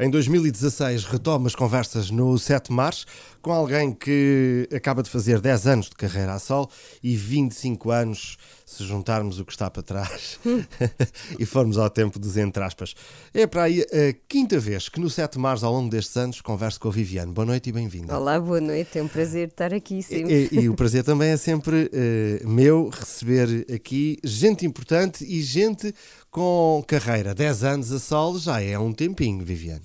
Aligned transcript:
Em 0.00 0.08
2016 0.08 1.04
retomo 1.04 1.46
as 1.46 1.54
conversas 1.54 2.10
no 2.10 2.38
Sete 2.38 2.72
Mares 2.72 3.04
com 3.42 3.52
alguém 3.52 3.92
que 3.92 4.66
acaba 4.74 5.02
de 5.02 5.10
fazer 5.10 5.38
10 5.38 5.66
anos 5.66 5.90
de 5.90 5.96
carreira 5.96 6.32
a 6.32 6.38
sol 6.38 6.70
e 7.02 7.14
25 7.14 7.90
anos 7.90 8.38
se 8.64 8.82
juntarmos 8.84 9.38
o 9.38 9.44
que 9.44 9.52
está 9.52 9.70
para 9.70 9.82
trás 9.82 10.40
e 11.38 11.44
formos 11.44 11.76
ao 11.76 11.90
tempo 11.90 12.18
dos 12.18 12.38
entre 12.38 12.64
aspas. 12.64 12.94
É 13.34 13.46
para 13.46 13.64
aí 13.64 13.82
a 13.82 14.14
quinta 14.26 14.58
vez 14.58 14.88
que 14.88 14.98
no 14.98 15.10
Sete 15.10 15.38
Mares 15.38 15.62
ao 15.62 15.70
longo 15.70 15.90
destes 15.90 16.16
anos 16.16 16.40
converso 16.40 16.80
com 16.80 16.88
a 16.88 16.92
Viviane. 16.92 17.30
Boa 17.30 17.44
noite 17.44 17.68
e 17.68 17.72
bem-vinda. 17.72 18.18
Olá, 18.18 18.40
boa 18.40 18.62
noite. 18.62 18.98
É 18.98 19.02
um 19.02 19.08
prazer 19.08 19.48
estar 19.48 19.74
aqui 19.74 20.02
sempre. 20.02 20.48
E, 20.50 20.56
e, 20.56 20.60
e 20.60 20.68
o 20.70 20.74
prazer 20.74 21.04
também 21.04 21.32
é 21.32 21.36
sempre 21.36 21.90
uh, 21.92 22.48
meu 22.48 22.88
receber 22.88 23.66
aqui 23.70 24.16
gente 24.24 24.64
importante 24.64 25.22
e 25.22 25.42
gente 25.42 25.94
com 26.32 26.82
carreira. 26.88 27.34
10 27.34 27.62
anos 27.62 27.92
a 27.92 28.00
sol 28.00 28.38
já 28.38 28.60
é 28.60 28.76
um 28.78 28.92
tempinho, 28.92 29.44
Viviane. 29.44 29.84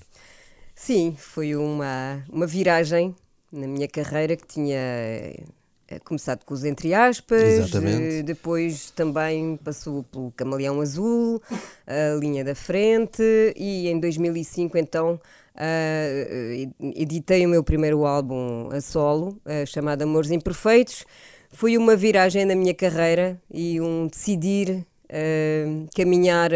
Sim, 0.74 1.14
foi 1.16 1.54
uma, 1.54 2.24
uma 2.28 2.46
viragem 2.46 3.14
na 3.52 3.66
minha 3.66 3.86
carreira 3.86 4.34
que 4.34 4.46
tinha 4.46 4.78
eh, 4.78 5.98
começado 6.04 6.44
com 6.44 6.54
os 6.54 6.64
entre 6.64 6.94
aspas, 6.94 7.42
Exatamente. 7.42 8.22
depois 8.22 8.90
também 8.90 9.58
passou 9.62 10.02
pelo 10.04 10.32
Camaleão 10.32 10.80
Azul, 10.80 11.42
a 11.86 12.18
linha 12.18 12.42
da 12.42 12.54
frente 12.54 13.22
e 13.54 13.88
em 13.88 14.00
2005 14.00 14.78
então 14.78 15.20
uh, 15.54 16.90
editei 16.94 17.44
o 17.44 17.48
meu 17.48 17.62
primeiro 17.62 18.06
álbum 18.06 18.70
a 18.70 18.80
solo, 18.80 19.38
uh, 19.44 19.66
chamado 19.66 20.02
Amores 20.02 20.30
Imperfeitos. 20.30 21.04
Foi 21.50 21.76
uma 21.76 21.96
viragem 21.96 22.44
na 22.44 22.54
minha 22.54 22.74
carreira 22.74 23.40
e 23.50 23.80
um 23.80 24.06
decidir 24.06 24.86
uh, 25.10 25.88
caminhar 25.94 26.50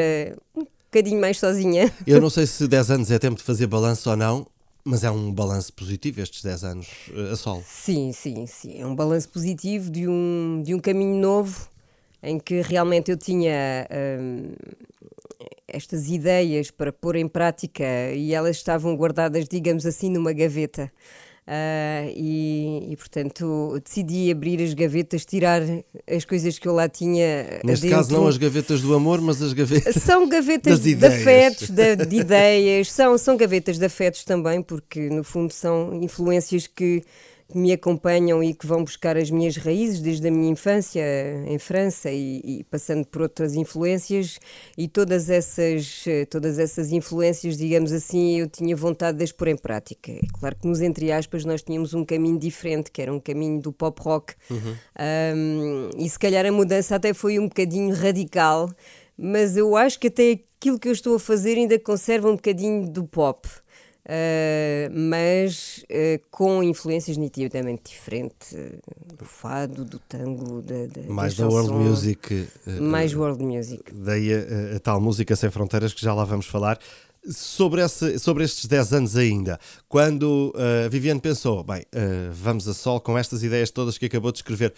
um 0.57 0.65
bocadinho 0.85 1.21
mais 1.21 1.39
sozinha. 1.39 1.93
Eu 2.07 2.21
não 2.21 2.31
sei 2.31 2.47
se 2.47 2.67
10 2.67 2.91
anos 2.91 3.11
é 3.11 3.19
tempo 3.19 3.37
de 3.37 3.43
fazer 3.43 3.67
balanço 3.67 4.11
ou 4.11 4.17
não, 4.17 4.47
mas 4.85 5.05
é 5.05 5.11
um 5.11 5.33
balanço 5.33 5.73
positivo 5.73 6.21
estes 6.21 6.43
10 6.43 6.65
anos 6.65 6.89
a 7.31 7.37
solo. 7.37 7.63
Sim, 7.67 8.13
sim, 8.13 8.47
sim. 8.47 8.81
É 8.81 8.87
um 8.87 8.95
balanço 8.95 9.29
positivo 9.29 9.91
de 9.91 10.09
um, 10.09 10.63
de 10.65 10.75
um 10.75 10.79
caminho 10.79 11.17
novo 11.17 11.69
em 12.23 12.39
que 12.39 12.61
realmente 12.61 13.11
eu 13.11 13.17
tinha 13.17 13.87
hum, 14.21 14.53
estas 15.67 16.09
ideias 16.09 16.71
para 16.71 16.93
pôr 16.93 17.17
em 17.17 17.27
prática 17.27 17.85
e 18.15 18.35
elas 18.35 18.57
estavam 18.57 18.95
guardadas, 18.95 19.49
digamos 19.49 19.85
assim, 19.87 20.11
numa 20.11 20.33
gaveta. 20.33 20.93
Uh, 21.45 22.07
e, 22.15 22.93
e, 22.93 22.97
portanto 22.97 23.77
decidi 23.85 24.31
abrir 24.31 24.63
as 24.63 24.75
gavetas, 24.75 25.25
tirar 25.25 25.61
as 26.09 26.25
coisas 26.25 26.57
que 26.57 26.69
eu 26.69 26.73
lá 26.73 26.89
tinha. 26.89 27.61
Neste 27.65 27.83
dentro. 27.83 27.99
caso, 27.99 28.13
não 28.13 28.29
as 28.29 28.37
gavetas 28.37 28.81
do 28.81 28.95
amor, 28.95 29.21
mas 29.21 29.43
as 29.43 29.53
gavetas. 29.53 29.97
São 29.97 30.27
gavetas 30.31 30.79
de 30.79 31.05
afetos, 31.05 31.69
de, 31.69 31.97
de, 31.97 32.17
ideias, 32.17 32.93
são, 32.93 33.19
são 33.19 33.37
gavetas 33.37 33.77
de 33.77 33.85
afetos 33.85 34.23
também, 34.23 34.63
porque 34.63 35.11
no 35.11 35.25
fundo 35.25 35.53
são 35.53 35.93
influências 36.01 36.69
que 36.69 37.03
que 37.53 37.59
me 37.59 37.73
acompanham 37.73 38.43
e 38.43 38.55
que 38.55 38.67
vão 38.67 38.83
buscar 38.83 39.17
as 39.17 39.31
minhas 39.31 39.57
raízes 39.57 40.01
desde 40.01 40.27
a 40.27 40.31
minha 40.31 40.51
infância 40.51 41.05
em 41.47 41.59
França 41.59 42.11
e, 42.11 42.41
e, 42.45 42.65
passando 42.65 43.07
por 43.07 43.23
outras 43.23 43.55
influências. 43.55 44.39
E 44.77 44.89
todas 44.89 45.29
essas 45.29 46.05
todas 46.31 46.59
essas 46.59 46.91
influências 46.91 47.57
digamos 47.57 47.93
assim 47.93 48.39
eu 48.39 48.49
tinha 48.49 48.75
vontade 48.75 49.19
de 49.19 49.25
as 49.25 49.33
pôr 49.33 49.49
em 49.49 49.57
prática. 49.57 50.11
É 50.11 50.27
claro 50.39 50.57
que 50.57 50.67
nos 50.67 50.81
entre 50.81 51.13
aspas 51.13 51.45
nós 51.45 51.63
tínhamos 51.63 51.93
um 51.95 52.05
caminho 52.05 52.39
diferente 52.39 52.91
que 52.91 53.03
era 53.03 53.13
um 53.13 53.21
caminho 53.21 53.61
do 53.61 53.73
pop 53.73 54.01
rock. 54.03 54.35
Uhum. 54.51 54.75
um, 55.37 55.91
e 55.99 56.09
se 56.09 56.19
calhar 56.19 56.47
a 56.47 56.53
mudança 56.53 56.97
até 56.97 57.13
foi 57.13 57.39
um 57.39 57.49
bocadinho 57.49 57.95
radical 57.95 58.71
mas 59.17 59.57
eu 59.57 59.77
acho 59.77 60.01
que 60.01 60.09
até 60.09 60.41
aquilo 60.59 60.79
que 60.79 60.89
eu 60.89 60.93
estou 60.93 61.17
a 61.17 61.21
fazer 61.21 61.57
ainda 61.59 61.79
conserva 61.79 62.29
um 62.29 62.35
bocadinho 62.37 62.89
do 62.89 63.05
pop 63.05 63.49
Uh, 64.05 64.91
mas 64.93 65.85
uh, 65.85 66.21
com 66.29 66.61
influências 66.61 67.17
nitidamente 67.17 67.93
diferentes 67.93 68.51
uh, 68.51 69.17
do 69.17 69.25
fado, 69.25 69.85
do 69.85 70.01
tango, 70.01 70.61
da, 70.61 70.87
da 70.87 71.03
mais 71.09 71.37
da, 71.37 71.47
world 71.47 71.73
music, 71.73 72.49
mais 72.81 73.15
world 73.15 73.45
music. 73.45 73.85
Daí 73.93 74.35
a, 74.35 74.77
a, 74.77 74.81
tal 74.81 75.01
música 75.01 75.37
sem 75.37 75.51
fronteiras 75.51 75.95
que 75.95 76.03
já 76.03 76.13
lá 76.13 76.25
vamos 76.25 76.47
falar. 76.47 76.81
Sobre, 77.25 77.81
esse, 77.81 78.19
sobre 78.19 78.43
estes 78.43 78.67
10 78.67 78.93
anos 78.95 79.17
ainda, 79.17 79.57
quando 79.89 80.53
a 80.57 80.89
Viviane 80.89 81.21
pensou, 81.21 81.63
bem, 81.63 81.85
vamos 82.33 82.67
a 82.67 82.75
sol 82.75 83.01
com 83.01 83.17
estas 83.17 83.45
ideias 83.45 83.71
todas 83.71 83.97
que 83.97 84.07
acabou 84.07 84.33
de 84.33 84.39
escrever, 84.39 84.75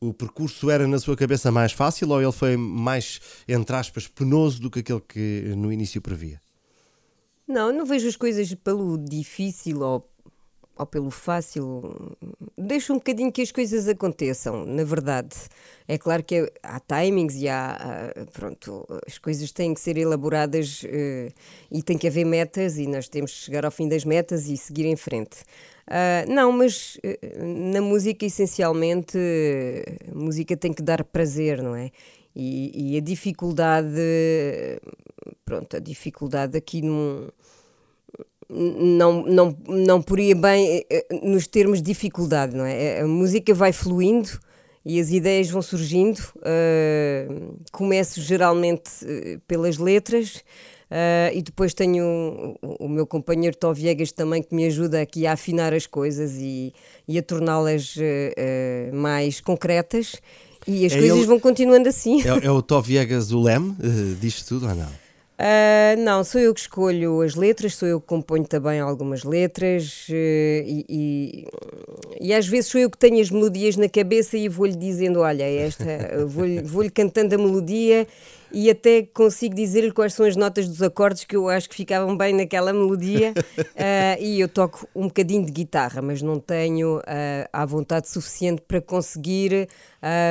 o 0.00 0.14
percurso 0.14 0.70
era 0.70 0.88
na 0.88 0.98
sua 0.98 1.14
cabeça 1.14 1.52
mais 1.52 1.72
fácil 1.72 2.08
ou 2.08 2.22
ele 2.22 2.32
foi 2.32 2.56
mais, 2.56 3.20
entre 3.46 3.76
aspas, 3.76 4.08
penoso 4.08 4.58
do 4.58 4.70
que 4.70 4.78
aquele 4.78 5.02
que 5.06 5.52
no 5.54 5.70
início 5.70 6.00
previa? 6.00 6.40
Não, 7.46 7.72
não 7.72 7.86
vejo 7.86 8.08
as 8.08 8.16
coisas 8.16 8.52
pelo 8.54 8.98
difícil 8.98 9.80
ou, 9.80 10.08
ou 10.76 10.86
pelo 10.86 11.10
fácil. 11.12 12.16
Deixo 12.58 12.92
um 12.92 12.96
bocadinho 12.96 13.30
que 13.30 13.40
as 13.40 13.52
coisas 13.52 13.86
aconteçam, 13.86 14.66
na 14.66 14.82
verdade. 14.82 15.36
É 15.86 15.96
claro 15.96 16.24
que 16.24 16.52
há 16.60 16.80
timings 16.80 17.36
e 17.36 17.48
há. 17.48 18.12
Pronto, 18.32 18.84
as 19.06 19.16
coisas 19.18 19.52
têm 19.52 19.72
que 19.74 19.80
ser 19.80 19.96
elaboradas 19.96 20.82
uh, 20.82 21.32
e 21.70 21.82
tem 21.84 21.96
que 21.96 22.08
haver 22.08 22.24
metas 22.24 22.78
e 22.78 22.86
nós 22.88 23.08
temos 23.08 23.32
que 23.32 23.38
chegar 23.38 23.64
ao 23.64 23.70
fim 23.70 23.88
das 23.88 24.04
metas 24.04 24.48
e 24.48 24.56
seguir 24.56 24.86
em 24.86 24.96
frente. 24.96 25.42
Uh, 25.86 26.28
não, 26.28 26.50
mas 26.50 26.96
uh, 26.96 27.72
na 27.72 27.80
música, 27.80 28.26
essencialmente, 28.26 29.16
a 30.10 30.18
música 30.18 30.56
tem 30.56 30.72
que 30.72 30.82
dar 30.82 31.04
prazer, 31.04 31.62
não 31.62 31.76
é? 31.76 31.92
E, 32.38 32.92
e 32.92 32.96
a 32.98 33.00
dificuldade 33.00 33.98
pronto, 35.44 35.76
a 35.76 35.80
dificuldade 35.80 36.56
aqui 36.56 36.82
não, 36.82 37.28
não, 38.50 39.22
não, 39.24 39.56
não 39.68 40.02
poria 40.02 40.34
bem 40.34 40.84
eh, 40.90 41.06
eh, 41.10 41.20
nos 41.22 41.46
termos 41.46 41.80
de 41.80 41.84
dificuldade, 41.84 42.54
não 42.54 42.64
é? 42.64 43.00
A 43.00 43.06
música 43.06 43.54
vai 43.54 43.72
fluindo 43.72 44.28
e 44.84 45.00
as 45.00 45.10
ideias 45.10 45.48
vão 45.50 45.62
surgindo. 45.62 46.18
Uh, 46.36 47.56
começo 47.72 48.20
geralmente 48.20 48.90
pelas 49.46 49.78
letras. 49.78 50.44
Uh, 50.88 51.34
e 51.34 51.42
depois 51.42 51.74
tenho 51.74 52.56
o, 52.62 52.84
o, 52.84 52.88
meu 52.88 53.04
companheiro 53.04 53.56
Tó 53.56 53.72
Viegas 53.72 54.12
também 54.12 54.40
que 54.40 54.54
me 54.54 54.66
ajuda 54.66 55.00
aqui 55.00 55.26
a 55.26 55.32
afinar 55.32 55.74
as 55.74 55.84
coisas 55.84 56.36
e, 56.36 56.72
e 57.08 57.18
a 57.18 57.22
torná-las 57.24 57.96
uh, 57.96 58.94
mais 58.94 59.40
concretas 59.40 60.20
e 60.66 60.84
as 60.84 60.92
é 60.92 60.98
coisas 60.98 61.18
ele, 61.18 61.26
vão 61.26 61.38
continuando 61.38 61.88
assim. 61.88 62.22
É, 62.22 62.46
é 62.46 62.50
o 62.50 62.60
Tó 62.60 62.80
Viegas 62.80 63.32
o 63.32 63.40
leme 63.40 63.70
uh, 63.70 64.14
disto 64.20 64.48
tudo 64.48 64.68
ou 64.68 64.74
não? 64.74 64.88
Uh, 65.38 66.00
não, 66.02 66.24
sou 66.24 66.40
eu 66.40 66.54
que 66.54 66.60
escolho 66.60 67.20
as 67.20 67.34
letras, 67.34 67.74
sou 67.74 67.86
eu 67.86 68.00
que 68.00 68.06
componho 68.06 68.46
também 68.46 68.80
algumas 68.80 69.22
letras 69.22 70.06
uh, 70.08 70.12
e, 70.14 70.86
e, 70.88 71.46
e, 72.20 72.32
às 72.32 72.46
vezes 72.46 72.70
sou 72.70 72.80
eu 72.80 72.88
que 72.88 72.96
tenho 72.96 73.20
as 73.20 73.30
melodias 73.30 73.76
na 73.76 73.86
cabeça 73.86 74.36
e 74.38 74.48
vou-lhe 74.48 74.74
dizendo: 74.74 75.20
Olha, 75.20 75.44
esta, 75.44 75.84
vou-lhe 76.26 76.62
vou 76.62 76.90
cantando 76.90 77.34
a 77.34 77.38
melodia 77.38 78.06
e 78.52 78.70
até 78.70 79.02
consigo 79.02 79.54
dizer-lhe 79.54 79.92
quais 79.92 80.14
são 80.14 80.26
as 80.26 80.36
notas 80.36 80.68
dos 80.68 80.82
acordes 80.82 81.24
que 81.24 81.36
eu 81.36 81.48
acho 81.48 81.68
que 81.68 81.74
ficavam 81.74 82.16
bem 82.16 82.34
naquela 82.34 82.72
melodia. 82.72 83.32
uh, 83.36 84.20
e 84.20 84.40
eu 84.40 84.48
toco 84.48 84.88
um 84.94 85.04
bocadinho 85.08 85.44
de 85.44 85.52
guitarra, 85.52 86.00
mas 86.00 86.22
não 86.22 86.38
tenho 86.38 86.98
uh, 86.98 87.02
a 87.52 87.64
vontade 87.64 88.08
suficiente 88.08 88.62
para 88.66 88.80
conseguir, 88.80 89.68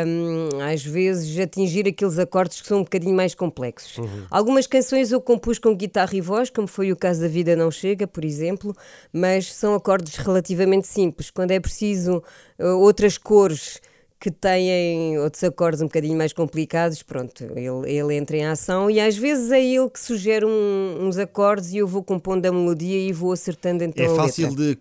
um, 0.05 0.61
às 0.61 0.83
vezes, 0.83 1.37
atingir 1.39 1.87
aqueles 1.87 2.17
acordes 2.17 2.61
que 2.61 2.67
são 2.67 2.79
um 2.79 2.83
bocadinho 2.83 3.15
mais 3.15 3.35
complexos. 3.35 3.97
Uhum. 3.97 4.25
Algumas 4.29 4.67
canções 4.67 5.11
eu 5.11 5.21
compus 5.21 5.59
com 5.59 5.75
guitarra 5.75 6.15
e 6.15 6.21
voz, 6.21 6.49
como 6.49 6.67
foi 6.67 6.91
o 6.91 6.95
caso 6.95 7.21
da 7.21 7.27
Vida 7.27 7.55
Não 7.55 7.71
Chega, 7.71 8.07
por 8.07 8.23
exemplo, 8.23 8.75
mas 9.11 9.53
são 9.53 9.75
acordes 9.75 10.15
relativamente 10.15 10.87
simples. 10.87 11.29
Quando 11.29 11.51
é 11.51 11.59
preciso 11.59 12.23
uh, 12.59 12.65
outras 12.79 13.17
cores 13.17 13.81
que 14.19 14.31
têm 14.31 15.19
outros 15.19 15.43
acordes 15.43 15.81
um 15.81 15.85
bocadinho 15.85 16.17
mais 16.17 16.33
complicados, 16.33 17.03
pronto, 17.03 17.43
ele, 17.55 17.91
ele 17.91 18.15
entra 18.15 18.37
em 18.37 18.45
ação 18.45 18.89
e 18.89 18.99
às 18.99 19.17
vezes 19.17 19.51
é 19.51 19.63
ele 19.63 19.89
que 19.89 19.99
sugere 19.99 20.45
um, 20.45 20.97
uns 21.01 21.17
acordes 21.17 21.73
e 21.73 21.77
eu 21.77 21.87
vou 21.87 22.03
compondo 22.03 22.45
a 22.45 22.51
melodia 22.51 22.97
e 22.97 23.11
vou 23.11 23.31
acertando 23.31 23.83
então 23.83 24.03
É 24.03 24.15
fácil 24.15 24.55
de, 24.55 24.75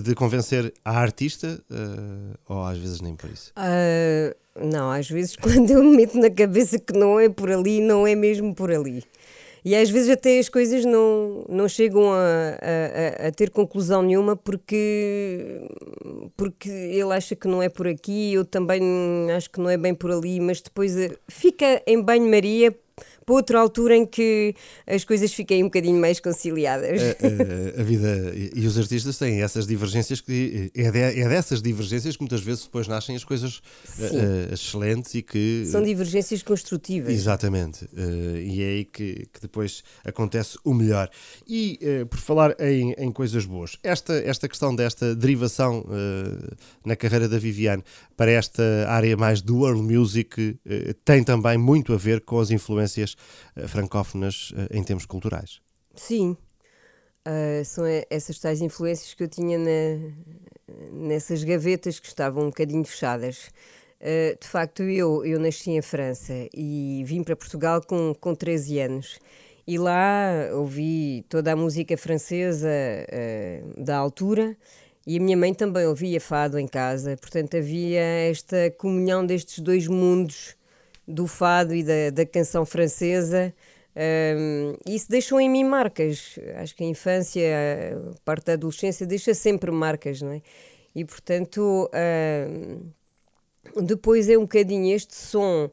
de, 0.00 0.14
convencer 0.14 0.72
a 0.84 0.98
artista 0.98 1.60
uh, 1.70 2.38
ou 2.48 2.62
às 2.62 2.78
vezes 2.78 3.00
nem 3.00 3.16
por 3.16 3.30
isso? 3.30 3.52
Uh, 3.56 4.34
não, 4.64 4.90
às 4.90 5.08
vezes 5.08 5.34
quando 5.40 5.70
eu 5.70 5.82
me 5.82 5.96
meto 5.96 6.18
na 6.18 6.30
cabeça 6.30 6.78
que 6.78 6.92
não 6.92 7.18
é 7.18 7.28
por 7.28 7.50
ali, 7.50 7.80
não 7.80 8.06
é 8.06 8.14
mesmo 8.14 8.54
por 8.54 8.70
ali. 8.70 9.02
E 9.64 9.74
às 9.74 9.88
vezes 9.88 10.10
até 10.10 10.38
as 10.38 10.50
coisas 10.50 10.84
não, 10.84 11.46
não 11.48 11.66
chegam 11.66 12.12
a, 12.12 12.18
a, 12.18 13.28
a, 13.28 13.32
ter 13.32 13.48
conclusão 13.48 14.02
nenhuma 14.02 14.36
porque, 14.36 15.66
porque 16.36 16.68
ele 16.68 17.10
acha 17.14 17.34
que 17.34 17.48
não 17.48 17.62
é 17.62 17.70
por 17.70 17.88
aqui, 17.88 18.34
eu 18.34 18.44
também 18.44 18.82
acho 19.34 19.50
que 19.50 19.58
não 19.58 19.70
é 19.70 19.78
bem 19.78 19.94
por 19.94 20.10
ali, 20.10 20.38
mas 20.38 20.60
depois 20.60 20.94
eh, 20.98 21.16
fica 21.28 21.82
em 21.86 21.98
banho-maria 22.02 22.76
para 23.24 23.34
outra 23.34 23.58
altura 23.58 23.96
em 23.96 24.06
que 24.06 24.54
as 24.86 25.04
coisas 25.04 25.32
fiquem 25.32 25.62
um 25.62 25.66
bocadinho 25.66 25.98
mais 26.00 26.20
conciliadas. 26.20 27.00
A, 27.00 27.78
a, 27.78 27.80
a 27.80 27.84
vida 27.84 28.32
e 28.54 28.66
os 28.66 28.78
artistas 28.78 29.18
têm 29.18 29.42
essas 29.42 29.66
divergências 29.66 30.20
que 30.20 30.70
é, 30.74 30.90
de, 30.90 30.98
é, 30.98 31.28
dessas 31.28 31.62
divergências 31.62 32.16
que 32.16 32.22
muitas 32.22 32.42
vezes 32.42 32.64
depois 32.64 32.86
nascem 32.86 33.16
as 33.16 33.24
coisas 33.24 33.58
uh, 33.98 34.52
excelentes 34.52 35.14
e 35.14 35.22
que 35.22 35.64
são 35.66 35.82
divergências 35.82 36.42
construtivas. 36.42 37.12
Exatamente. 37.12 37.84
Uh, 37.86 38.36
e 38.38 38.62
é 38.62 38.66
aí 38.66 38.84
que, 38.84 39.26
que, 39.32 39.40
depois 39.40 39.82
acontece 40.04 40.58
o 40.64 40.74
melhor. 40.74 41.08
E 41.46 41.78
uh, 41.82 42.06
por 42.06 42.18
falar 42.18 42.54
em, 42.60 42.92
em, 42.98 43.10
coisas 43.10 43.46
boas, 43.46 43.78
esta, 43.82 44.14
esta 44.14 44.48
questão 44.48 44.74
desta 44.74 45.14
derivação 45.14 45.84
na 46.84 46.96
carreira 46.96 47.28
da 47.28 47.38
Viviane 47.38 47.82
para 48.16 48.30
esta 48.30 48.62
área 48.88 49.16
mais 49.16 49.40
do 49.40 49.58
world 49.58 49.80
music 49.82 50.58
tem 51.04 51.22
também 51.22 51.56
muito 51.56 51.92
a 51.92 51.96
ver 51.96 52.20
com 52.20 52.40
as 52.40 52.50
influências 52.50 52.83
uh, 53.56 53.68
francófonas 53.68 54.50
uh, 54.50 54.76
em 54.76 54.82
termos 54.82 55.06
culturais. 55.06 55.60
Sim, 55.94 56.36
uh, 57.26 57.64
são 57.64 57.84
essas 58.10 58.38
tais 58.38 58.60
influências 58.60 59.14
que 59.14 59.22
eu 59.22 59.28
tinha 59.28 59.58
na, 59.58 60.12
nessas 60.92 61.42
gavetas 61.44 61.98
que 61.98 62.06
estavam 62.06 62.44
um 62.44 62.46
bocadinho 62.46 62.84
fechadas. 62.84 63.50
de 64.40 64.48
facto, 64.48 64.82
eu, 64.82 65.24
eu 65.24 65.40
nasci 65.40 65.70
em 65.70 65.82
França 65.82 66.34
e 66.52 67.02
vim 67.06 67.22
para 67.22 67.36
Portugal 67.36 67.80
com, 67.80 68.14
com 68.14 68.34
13 68.34 68.80
anos. 68.80 69.18
E 69.66 69.78
lá 69.78 70.50
ouvi 70.52 71.24
toda 71.28 71.52
a 71.52 71.56
música 71.56 71.96
francesa 71.96 72.68
da 73.78 73.96
altura 73.96 74.54
e 75.06 75.18
a 75.18 75.20
minha 75.20 75.36
mãe 75.36 75.52
também 75.52 75.86
ouvia 75.86 76.20
fado 76.20 76.58
em 76.58 76.66
casa, 76.66 77.16
portanto 77.18 77.56
havia 77.56 78.00
esta 78.00 78.70
comunhão 78.78 79.24
destes 79.24 79.58
dois 79.58 79.86
mundos 79.86 80.56
do 81.06 81.26
fado 81.26 81.74
e 81.74 81.82
da, 81.82 82.10
da 82.10 82.26
canção 82.26 82.64
francesa. 82.64 83.54
Um, 83.96 84.76
isso 84.86 85.08
deixou 85.08 85.40
em 85.40 85.48
mim 85.48 85.64
marcas. 85.64 86.38
Acho 86.56 86.74
que 86.74 86.84
a 86.84 86.86
infância, 86.86 87.42
a 88.12 88.20
parte 88.24 88.46
da 88.46 88.52
adolescência, 88.54 89.06
deixa 89.06 89.34
sempre 89.34 89.70
marcas, 89.70 90.20
não 90.20 90.32
é? 90.32 90.42
E 90.94 91.04
portanto, 91.04 91.90
um, 93.76 93.82
depois 93.82 94.28
é 94.28 94.36
um 94.36 94.42
bocadinho 94.42 94.94
este 94.94 95.14
som 95.14 95.70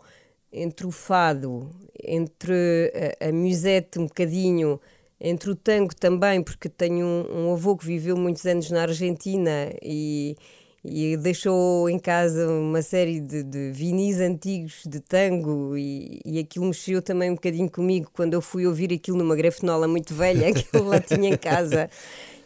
entre 0.51 0.85
o 0.85 0.91
fado, 0.91 1.69
entre 2.03 2.91
a, 3.21 3.29
a 3.29 3.31
musette, 3.31 3.99
um 3.99 4.05
bocadinho, 4.07 4.79
entre 5.19 5.51
o 5.51 5.55
tango 5.55 5.95
também, 5.95 6.41
porque 6.43 6.67
tenho 6.67 7.05
um, 7.05 7.45
um 7.47 7.53
avô 7.53 7.77
que 7.77 7.85
viveu 7.85 8.17
muitos 8.17 8.45
anos 8.45 8.69
na 8.69 8.81
Argentina 8.81 9.71
e 9.81 10.35
e 10.83 11.15
deixou 11.15 11.87
em 11.89 11.99
casa 11.99 12.47
uma 12.47 12.81
série 12.81 13.19
de, 13.19 13.43
de 13.43 13.71
vinis 13.71 14.19
antigos 14.19 14.81
de 14.85 14.99
tango 14.99 15.77
e, 15.77 16.19
e 16.25 16.39
aquilo 16.39 16.65
mexeu 16.65 17.01
também 17.01 17.29
um 17.29 17.35
bocadinho 17.35 17.69
comigo 17.69 18.09
quando 18.11 18.33
eu 18.33 18.41
fui 18.41 18.65
ouvir 18.65 18.91
aquilo 18.91 19.17
numa 19.17 19.35
grafenola 19.35 19.87
muito 19.87 20.13
velha 20.13 20.51
que 20.51 20.65
eu 20.75 20.83
lá 20.83 20.99
tinha 20.99 21.29
em 21.29 21.37
casa. 21.37 21.89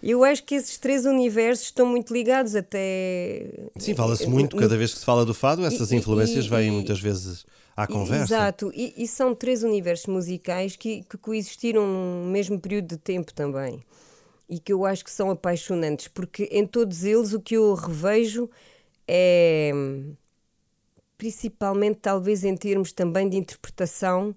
Eu 0.03 0.23
acho 0.23 0.43
que 0.43 0.53
esses 0.53 0.77
três 0.77 1.05
universos 1.05 1.65
estão 1.65 1.85
muito 1.85 2.13
ligados 2.13 2.55
até. 2.55 3.49
Sim, 3.77 3.95
fala-se 3.95 4.27
muito, 4.27 4.55
cada 4.57 4.77
vez 4.77 4.93
que 4.93 4.99
se 4.99 5.05
fala 5.05 5.25
do 5.25 5.33
fado, 5.33 5.65
essas 5.65 5.91
e, 5.91 5.95
influências 5.95 6.45
e, 6.45 6.49
vêm 6.49 6.69
muitas 6.69 6.99
vezes 6.99 7.45
à 7.75 7.87
conversa. 7.87 8.25
Exato, 8.25 8.71
e, 8.75 8.93
e, 8.97 9.07
são 9.07 9.33
três 9.33 9.63
universos 9.63 10.05
musicais 10.07 10.75
que, 10.75 11.03
que 11.09 11.17
coexistiram 11.17 11.87
no 11.87 12.29
mesmo 12.29 12.59
período 12.59 12.89
de 12.89 12.97
tempo 12.97 13.33
também 13.33 13.81
e 14.49 14.59
que 14.59 14.71
eu 14.71 14.85
acho 14.85 15.03
que 15.03 15.11
são 15.11 15.29
apaixonantes, 15.29 16.07
porque 16.07 16.43
em 16.51 16.65
todos 16.65 17.03
eles 17.03 17.33
o 17.33 17.41
que 17.41 17.55
eu 17.55 17.73
revejo 17.73 18.49
é 19.07 19.71
principalmente 21.17 21.99
talvez 22.01 22.43
em 22.43 22.55
termos 22.55 22.91
também 22.91 23.29
de 23.29 23.37
interpretação, 23.37 24.35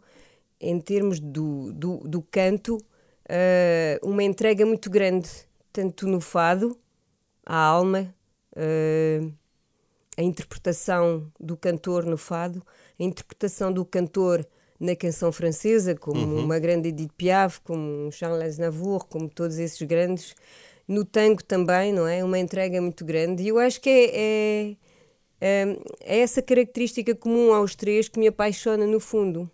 em 0.60 0.80
termos 0.80 1.20
do, 1.20 1.72
do, 1.72 1.98
do 1.98 2.22
canto, 2.22 2.76
uh, 2.76 4.08
uma 4.08 4.22
entrega 4.22 4.64
muito 4.64 4.90
grande, 4.90 5.28
tanto 5.72 6.06
no 6.06 6.20
fado, 6.20 6.78
a 7.44 7.56
alma, 7.56 8.14
uh, 8.52 9.32
a 10.16 10.22
interpretação 10.22 11.30
do 11.38 11.56
cantor 11.56 12.04
no 12.04 12.16
fado, 12.16 12.64
a 12.98 13.02
interpretação 13.02 13.72
do 13.72 13.84
cantor 13.84 14.46
na 14.78 14.94
canção 14.94 15.32
francesa, 15.32 15.94
como 15.94 16.20
uhum. 16.20 16.44
uma 16.44 16.58
grande 16.58 16.88
Edith 16.88 17.12
Piaf, 17.16 17.60
como 17.62 18.10
Charles 18.12 18.42
Aznavour, 18.42 19.06
como 19.06 19.28
todos 19.28 19.58
esses 19.58 19.80
grandes. 19.82 20.34
No 20.86 21.04
tango 21.04 21.42
também, 21.44 21.92
não 21.92 22.06
é? 22.06 22.24
Uma 22.24 22.38
entrega 22.38 22.80
muito 22.80 23.04
grande. 23.04 23.42
E 23.42 23.48
eu 23.48 23.58
acho 23.58 23.80
que 23.80 23.90
é, 23.90 24.10
é, 24.14 24.76
é, 25.40 25.78
é 26.00 26.18
essa 26.20 26.40
característica 26.40 27.14
comum 27.14 27.52
aos 27.52 27.74
três 27.74 28.08
que 28.08 28.18
me 28.18 28.28
apaixona 28.28 28.86
no 28.86 28.98
fundo. 28.98 29.50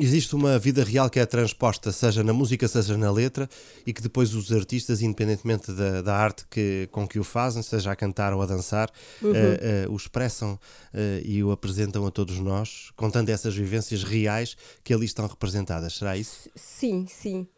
Existe 0.00 0.36
uma 0.36 0.60
vida 0.60 0.84
real 0.84 1.10
que 1.10 1.18
é 1.18 1.26
transposta, 1.26 1.90
seja 1.90 2.22
na 2.22 2.32
música, 2.32 2.68
seja 2.68 2.96
na 2.96 3.10
letra, 3.10 3.48
e 3.84 3.92
que 3.92 4.00
depois 4.00 4.32
os 4.32 4.52
artistas, 4.52 5.02
independentemente 5.02 5.72
da, 5.72 6.00
da 6.02 6.16
arte 6.16 6.46
que, 6.48 6.88
com 6.92 7.06
que 7.06 7.18
o 7.18 7.24
fazem, 7.24 7.62
seja 7.64 7.90
a 7.90 7.96
cantar 7.96 8.32
ou 8.32 8.40
a 8.40 8.46
dançar, 8.46 8.88
uhum. 9.20 9.32
uh, 9.32 9.88
uh, 9.88 9.92
o 9.92 9.96
expressam 9.96 10.52
uh, 10.54 11.24
e 11.24 11.42
o 11.42 11.50
apresentam 11.50 12.06
a 12.06 12.12
todos 12.12 12.38
nós, 12.38 12.92
contando 12.94 13.28
essas 13.30 13.56
vivências 13.56 14.04
reais 14.04 14.56
que 14.84 14.94
ali 14.94 15.04
estão 15.04 15.26
representadas. 15.26 15.94
Será 15.94 16.16
isso? 16.16 16.48
Sim, 16.54 17.06
sim. 17.08 17.48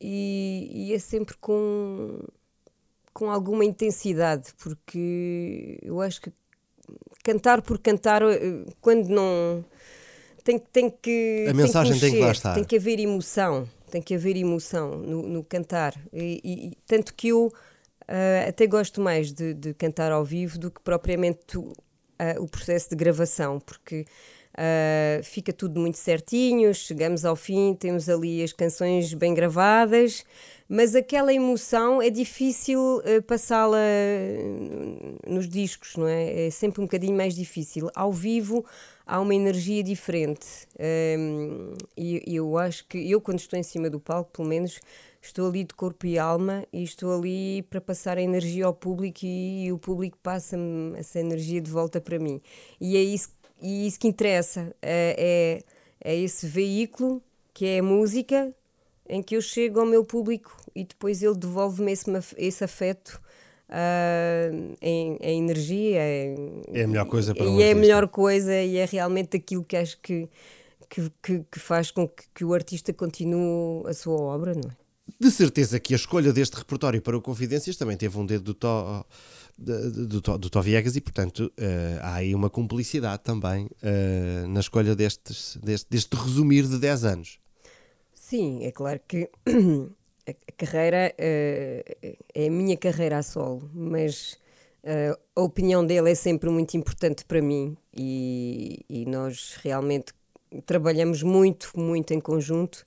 E, 0.00 0.70
e 0.72 0.94
é 0.94 0.98
sempre 0.98 1.36
com, 1.38 2.24
com 3.12 3.30
alguma 3.30 3.66
intensidade, 3.66 4.54
porque 4.56 5.78
eu 5.82 6.00
acho 6.00 6.22
que 6.22 6.32
cantar 7.22 7.60
por 7.60 7.78
cantar, 7.78 8.22
quando 8.80 9.08
não 9.08 9.62
tem, 10.44 10.58
tem 10.58 10.90
que. 10.90 11.46
A 11.48 11.54
mensagem 11.54 11.92
tem 11.92 12.00
que, 12.00 12.06
tem 12.06 12.14
que 12.14 12.24
lá 12.24 12.32
estar. 12.32 12.54
Tem 12.54 12.64
que 12.64 12.76
haver 12.76 12.98
emoção, 12.98 13.68
tem 13.90 14.02
que 14.02 14.14
haver 14.14 14.36
emoção 14.36 14.96
no, 14.96 15.22
no 15.22 15.44
cantar. 15.44 15.94
E, 16.12 16.40
e, 16.44 16.72
tanto 16.86 17.14
que 17.14 17.28
eu 17.28 17.46
uh, 17.46 18.48
até 18.48 18.66
gosto 18.66 19.00
mais 19.00 19.32
de, 19.32 19.54
de, 19.54 19.74
cantar 19.74 20.12
ao 20.12 20.24
vivo 20.24 20.58
do 20.58 20.70
que 20.70 20.80
propriamente 20.80 21.56
uh, 21.56 21.72
o 22.40 22.48
processo 22.48 22.90
de 22.90 22.96
gravação, 22.96 23.60
porque. 23.60 24.04
Uh, 24.52 25.24
fica 25.24 25.50
tudo 25.50 25.80
muito 25.80 25.96
certinho, 25.96 26.74
chegamos 26.74 27.24
ao 27.24 27.34
fim, 27.34 27.72
temos 27.72 28.06
ali 28.06 28.42
as 28.42 28.52
canções 28.52 29.14
bem 29.14 29.32
gravadas, 29.32 30.26
mas 30.68 30.94
aquela 30.94 31.32
emoção 31.32 32.02
é 32.02 32.10
difícil 32.10 32.98
uh, 32.98 33.22
passá-la 33.22 33.78
nos 35.26 35.48
discos, 35.48 35.96
não 35.96 36.06
é? 36.06 36.48
É 36.48 36.50
sempre 36.50 36.82
um 36.82 36.84
bocadinho 36.84 37.16
mais 37.16 37.34
difícil. 37.34 37.88
Ao 37.94 38.12
vivo 38.12 38.62
há 39.06 39.20
uma 39.20 39.34
energia 39.34 39.82
diferente. 39.82 40.46
Um, 41.18 41.74
e 41.96 42.22
eu 42.26 42.56
acho 42.56 42.86
que 42.86 43.10
eu, 43.10 43.20
quando 43.20 43.38
estou 43.38 43.58
em 43.58 43.62
cima 43.62 43.88
do 43.90 44.00
palco, 44.00 44.30
pelo 44.32 44.48
menos, 44.48 44.80
estou 45.20 45.48
ali 45.48 45.64
de 45.64 45.74
corpo 45.74 46.06
e 46.06 46.18
alma 46.18 46.66
e 46.72 46.82
estou 46.82 47.16
ali 47.16 47.62
para 47.62 47.80
passar 47.80 48.18
a 48.18 48.22
energia 48.22 48.66
ao 48.66 48.74
público 48.74 49.20
e, 49.22 49.66
e 49.66 49.72
o 49.72 49.78
público 49.78 50.18
passa-me 50.22 50.98
essa 50.98 51.20
energia 51.20 51.60
de 51.60 51.70
volta 51.70 52.00
para 52.00 52.18
mim. 52.18 52.40
E 52.80 52.96
é 52.96 53.02
isso, 53.02 53.30
e 53.60 53.86
isso 53.86 53.98
que 53.98 54.08
interessa. 54.08 54.74
É, 54.82 55.62
é, 56.02 56.12
é 56.12 56.16
esse 56.16 56.46
veículo 56.46 57.22
que 57.54 57.66
é 57.66 57.78
a 57.78 57.82
música 57.82 58.52
em 59.08 59.22
que 59.22 59.36
eu 59.36 59.40
chego 59.40 59.80
ao 59.80 59.86
meu 59.86 60.04
público 60.04 60.56
e 60.74 60.84
depois 60.84 61.22
ele 61.22 61.36
devolve-me 61.36 61.92
esse, 61.92 62.10
esse 62.36 62.64
afeto 62.64 63.20
uh, 63.72 64.76
em, 64.80 65.16
em, 65.20 65.38
energia. 65.38 66.00
Em, 66.00 66.62
é 66.72 66.84
a 66.84 66.86
melhor 66.86 67.06
coisa 67.06 67.34
para 67.34 67.48
um 67.48 67.58
E 67.58 67.62
é 67.62 67.72
a 67.72 67.74
melhor 67.74 68.06
coisa 68.08 68.54
e 68.54 68.76
é 68.76 68.84
realmente 68.84 69.36
aquilo 69.36 69.64
que 69.64 69.76
acho 69.76 69.98
que, 70.00 70.28
que, 70.88 71.10
que, 71.22 71.44
que 71.50 71.58
faz 71.58 71.90
com 71.90 72.06
que, 72.06 72.24
que, 72.34 72.44
o 72.44 72.52
artista 72.52 72.92
continue 72.92 73.86
a 73.86 73.94
sua 73.94 74.20
obra, 74.20 74.54
não 74.54 74.70
é? 74.70 74.82
De 75.18 75.30
certeza 75.30 75.78
que 75.80 75.94
a 75.94 75.96
escolha 75.96 76.32
deste 76.32 76.56
repertório 76.56 77.00
para 77.00 77.16
o 77.16 77.22
Confidências 77.22 77.76
também 77.76 77.96
teve 77.96 78.16
um 78.18 78.26
dedo 78.26 78.44
do 78.44 78.54
Tó, 78.54 79.04
do, 79.58 80.06
do, 80.06 80.20
do 80.38 80.50
Tó 80.50 80.60
Viegas 80.60 80.96
e, 80.96 81.00
portanto, 81.00 81.52
uh, 81.58 82.00
há 82.00 82.14
aí 82.14 82.34
uma 82.34 82.48
cumplicidade 82.48 83.22
também 83.22 83.66
uh, 83.66 84.48
na 84.48 84.60
escolha 84.60 84.94
destes, 84.94 85.58
deste, 85.62 85.88
deste 85.90 86.16
resumir 86.16 86.66
de 86.66 86.78
10 86.78 87.04
anos. 87.04 87.38
Sim, 88.14 88.64
é 88.64 88.72
claro 88.72 89.00
que 89.06 89.28
a 90.30 90.52
carreira 90.56 91.14
uh, 91.18 92.16
é 92.34 92.46
a 92.46 92.50
minha 92.50 92.76
carreira 92.76 93.18
a 93.18 93.22
solo, 93.22 93.68
mas 93.74 94.38
uh, 94.84 95.18
a 95.34 95.42
opinião 95.42 95.84
dele 95.84 96.10
é 96.10 96.14
sempre 96.14 96.48
muito 96.50 96.76
importante 96.76 97.24
para 97.24 97.40
mim 97.42 97.76
e, 97.96 98.84
e, 98.88 99.04
nós 99.06 99.58
realmente 99.62 100.12
trabalhamos 100.66 101.22
muito, 101.22 101.72
muito 101.74 102.12
em 102.14 102.20
conjunto, 102.20 102.84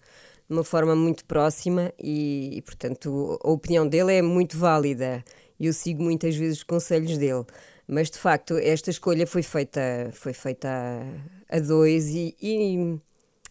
de 0.48 0.56
uma 0.56 0.64
forma 0.64 0.96
muito 0.96 1.26
próxima 1.26 1.92
e, 2.00 2.58
e 2.58 2.62
portanto, 2.62 3.40
a 3.44 3.50
opinião 3.50 3.88
dele 3.88 4.14
é 4.14 4.22
muito 4.22 4.58
válida 4.58 5.24
eu 5.60 5.74
sigo 5.74 6.04
muitas 6.04 6.36
vezes 6.36 6.60
os 6.60 6.64
conselhos 6.64 7.18
dele. 7.18 7.46
Mas 7.88 8.10
de 8.10 8.18
facto, 8.18 8.58
esta 8.58 8.90
escolha 8.90 9.28
foi 9.28 9.44
feita, 9.44 10.10
foi 10.14 10.34
feita 10.34 10.68
a, 10.68 11.58
a 11.58 11.60
dois 11.60 12.08
e, 12.10 12.36
e 12.42 13.00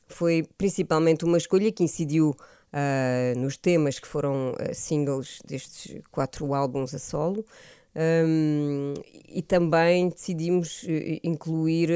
foi 0.08 0.46
principalmente 0.58 1.24
uma 1.24 1.38
escolha 1.38 1.70
que 1.70 1.84
incidiu 1.84 2.34
uh, 2.74 3.38
nos 3.38 3.56
temas 3.56 3.98
que 3.98 4.08
foram 4.08 4.52
uh, 4.52 4.74
singles 4.74 5.38
destes 5.46 6.02
quatro 6.10 6.52
álbuns 6.52 6.94
a 6.94 6.98
solo. 6.98 7.46
Um, 7.96 8.94
e 9.28 9.40
também 9.40 10.08
decidimos 10.08 10.82
uh, 10.82 10.88
incluir 11.22 11.90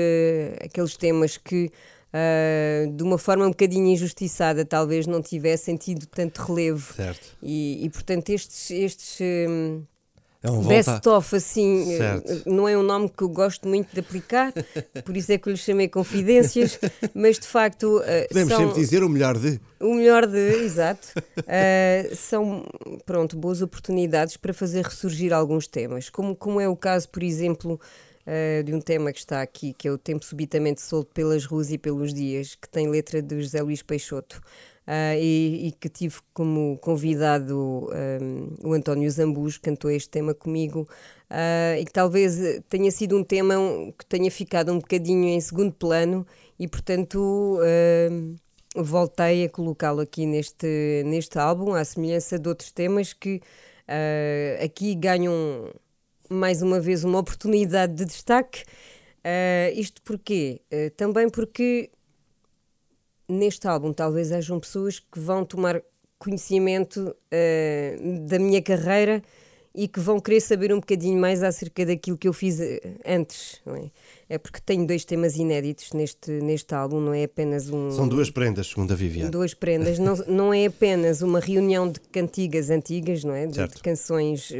aqueles 0.64 0.96
temas 0.96 1.36
que 1.36 1.72
uh, 2.14 2.92
de 2.92 3.02
uma 3.02 3.18
forma 3.18 3.44
um 3.44 3.50
bocadinho 3.50 3.88
injustiçada, 3.88 4.64
talvez 4.64 5.06
não 5.06 5.20
tivessem 5.20 5.76
tido 5.76 6.06
tanto 6.06 6.40
relevo. 6.42 6.94
Certo. 6.94 7.36
E, 7.42 7.84
e 7.84 7.90
portanto, 7.90 8.30
estes. 8.30 8.70
estes 8.70 9.18
um, 9.20 9.82
É 10.40 10.50
um 10.50 10.62
Best 10.62 10.90
volta... 10.90 11.10
of, 11.16 11.36
assim, 11.36 11.96
Certo. 11.96 12.32
eh, 12.32 12.42
não 12.46 12.68
é 12.68 12.78
um 12.78 12.82
nome 12.82 13.08
que 13.08 13.22
eu 13.22 13.28
gosto 13.28 13.66
muito 13.66 13.92
de 13.92 13.98
aplicar, 13.98 14.52
por 15.04 15.16
isso 15.16 15.32
é 15.32 15.38
que 15.38 15.48
eu 15.48 15.52
lhe 15.52 15.58
chamei 15.58 15.88
Confidências, 15.88 16.78
mas 17.12 17.40
de 17.40 17.46
facto 17.46 18.00
eh, 18.04 18.28
Podemos 18.28 18.52
são 18.52 18.60
sempre 18.60 18.80
dizer 18.80 19.02
o 19.02 19.08
melhor 19.08 19.36
de. 19.36 19.60
o 19.80 19.94
melhor 19.94 20.26
de, 20.26 20.38
exato, 20.62 21.08
eh, 21.46 22.10
são, 22.14 22.64
pronto, 23.04 23.36
boas 23.36 23.62
oportunidades 23.62 24.36
para 24.36 24.54
fazer 24.54 24.84
ressurgir 24.84 25.32
alguns 25.32 25.66
temas, 25.66 26.08
como, 26.08 26.36
como 26.36 26.60
é 26.60 26.68
o 26.68 26.76
caso, 26.76 27.08
por 27.08 27.24
exemplo, 27.24 27.80
eh, 28.30 28.62
de 28.62 28.74
um 28.74 28.80
tema 28.80 29.10
que 29.10 29.18
está 29.18 29.40
aqui, 29.40 29.72
que 29.72 29.88
é 29.88 29.90
o 29.90 29.96
Tempo 29.96 30.22
Subitamente 30.22 30.82
Solto 30.82 31.10
pelas 31.14 31.46
Ruas 31.46 31.72
e 31.72 31.78
pelos 31.78 32.12
Dias, 32.12 32.54
que 32.54 32.68
tem 32.68 32.86
letra 32.86 33.22
de 33.22 33.40
José 33.40 33.62
Luís 33.62 33.82
Peixoto. 33.82 34.42
Ah, 34.90 35.14
e, 35.18 35.68
e 35.68 35.72
que 35.72 35.86
tive 35.90 36.16
como 36.32 36.78
convidado 36.78 37.90
um, 38.22 38.70
o 38.70 38.72
António 38.72 39.10
Zambus, 39.10 39.58
que 39.58 39.64
cantou 39.64 39.90
este 39.90 40.08
tema 40.08 40.32
comigo, 40.32 40.88
ah, 41.28 41.78
e 41.78 41.84
que 41.84 41.92
talvez 41.92 42.40
eh, 42.40 42.62
tenha 42.70 42.90
sido 42.90 43.14
um 43.18 43.22
tema 43.22 43.54
que 43.98 44.06
tenha 44.06 44.30
ficado 44.30 44.72
um 44.72 44.78
bocadinho 44.78 45.28
em 45.28 45.40
segundo 45.42 45.72
plano, 45.72 46.26
e 46.58 46.66
portanto 46.66 47.58
ah, 47.62 48.82
voltei 48.82 49.44
a 49.44 49.50
colocá-lo 49.50 50.00
aqui 50.00 50.24
neste, 50.24 51.02
neste 51.04 51.38
álbum, 51.38 51.74
à 51.74 51.84
semelhança 51.84 52.38
de 52.38 52.48
outros 52.48 52.72
temas 52.72 53.12
que 53.12 53.42
ah, 53.86 54.64
aqui 54.64 54.94
ganham 54.94 55.70
mais 56.30 56.62
uma 56.62 56.80
vez 56.80 57.04
uma 57.04 57.18
oportunidade 57.18 57.94
de 57.94 58.06
destaque. 58.06 58.64
Ah, 59.22 59.70
isto 59.74 60.00
porquê? 60.02 60.62
Ah, 60.72 60.90
também 60.96 61.28
porque 61.28 61.90
neste 63.28 63.68
álbum 63.68 63.92
talvez 63.92 64.32
hajam 64.32 64.58
pessoas 64.58 64.98
que 64.98 65.18
vão 65.18 65.44
tomar 65.44 65.82
conhecimento 66.18 67.14
ah, 67.30 68.26
da 68.26 68.38
minha 68.38 68.62
carreira 68.62 69.22
e 69.74 69.86
que 69.86 70.00
vão 70.00 70.18
querer 70.18 70.40
saber 70.40 70.72
um 70.72 70.80
bocadinho 70.80 71.20
mais 71.20 71.42
acerca 71.42 71.84
daquilo 71.84 72.16
que 72.16 72.26
eu 72.26 72.32
fiz 72.32 72.60
eh, 72.60 72.80
antes. 73.06 73.60
Não 73.64 73.76
é? 73.76 73.90
é 74.28 74.38
porque 74.38 74.60
tenho 74.60 74.86
dois 74.86 75.04
temas 75.04 75.36
inéditos 75.36 75.92
neste, 75.92 76.30
neste 76.30 76.74
álbum, 76.74 77.00
não 77.00 77.14
é 77.14 77.24
apenas 77.24 77.70
um. 77.70 77.90
São 77.90 78.08
duas 78.08 78.30
prendas, 78.30 78.66
segundo 78.66 78.92
a 78.92 78.94
Viviane. 78.96 79.30
Duas 79.30 79.54
prendas, 79.54 79.98
não, 79.98 80.16
não 80.26 80.54
é 80.54 80.66
apenas 80.66 81.22
uma 81.22 81.40
reunião 81.40 81.90
de 81.90 82.00
cantigas 82.00 82.70
antigas, 82.70 83.24
não 83.24 83.34
é? 83.34 83.46
De, 83.46 83.66
de 83.66 83.82
canções 83.82 84.52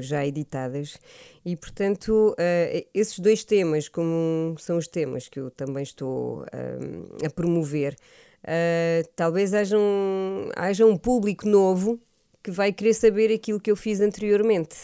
já 0.00 0.26
editadas. 0.26 0.98
E, 1.44 1.56
portanto, 1.56 2.34
eh, 2.38 2.86
esses 2.94 3.18
dois 3.18 3.44
temas, 3.44 3.88
como 3.88 4.54
são 4.58 4.78
os 4.78 4.88
temas 4.88 5.28
que 5.28 5.38
eu 5.38 5.50
também 5.50 5.82
estou 5.82 6.44
eh, 6.52 7.26
a 7.26 7.30
promover, 7.30 7.96
eh, 8.42 9.04
talvez 9.16 9.54
haja 9.54 9.78
um, 9.78 10.50
haja 10.56 10.84
um 10.84 10.96
público 10.96 11.48
novo 11.48 12.00
que 12.44 12.50
vai 12.50 12.72
querer 12.72 12.92
saber 12.94 13.32
aquilo 13.34 13.58
que 13.58 13.70
eu 13.70 13.76
fiz 13.76 14.00
anteriormente. 14.00 14.76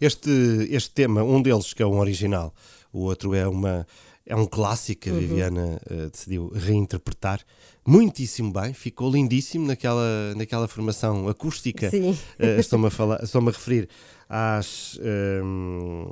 Este, 0.00 0.30
este 0.70 0.90
tema, 0.90 1.22
um 1.22 1.40
deles 1.40 1.72
que 1.72 1.82
é 1.82 1.86
um 1.86 1.98
original, 1.98 2.54
o 2.92 3.00
outro 3.00 3.34
é 3.34 3.48
uma 3.48 3.86
é 4.24 4.36
um 4.36 4.46
clássico 4.46 5.00
que 5.02 5.10
a 5.10 5.12
Uhum. 5.12 5.18
Viviana 5.18 5.80
eh, 5.90 6.08
decidiu 6.12 6.48
reinterpretar 6.54 7.40
muitíssimo 7.84 8.52
bem, 8.52 8.72
ficou 8.72 9.10
lindíssimo 9.10 9.66
naquela, 9.66 10.32
naquela 10.36 10.68
formação 10.68 11.26
acústica. 11.28 11.90
Sim. 11.90 12.16
Eh, 12.38 12.60
Estou-me 12.60 12.86
a, 12.86 12.90
falar- 12.90 13.20
estou-me 13.24 13.48
a 13.48 13.52
referir 13.52 13.88
às, 14.28 14.96
ehm, 15.02 16.06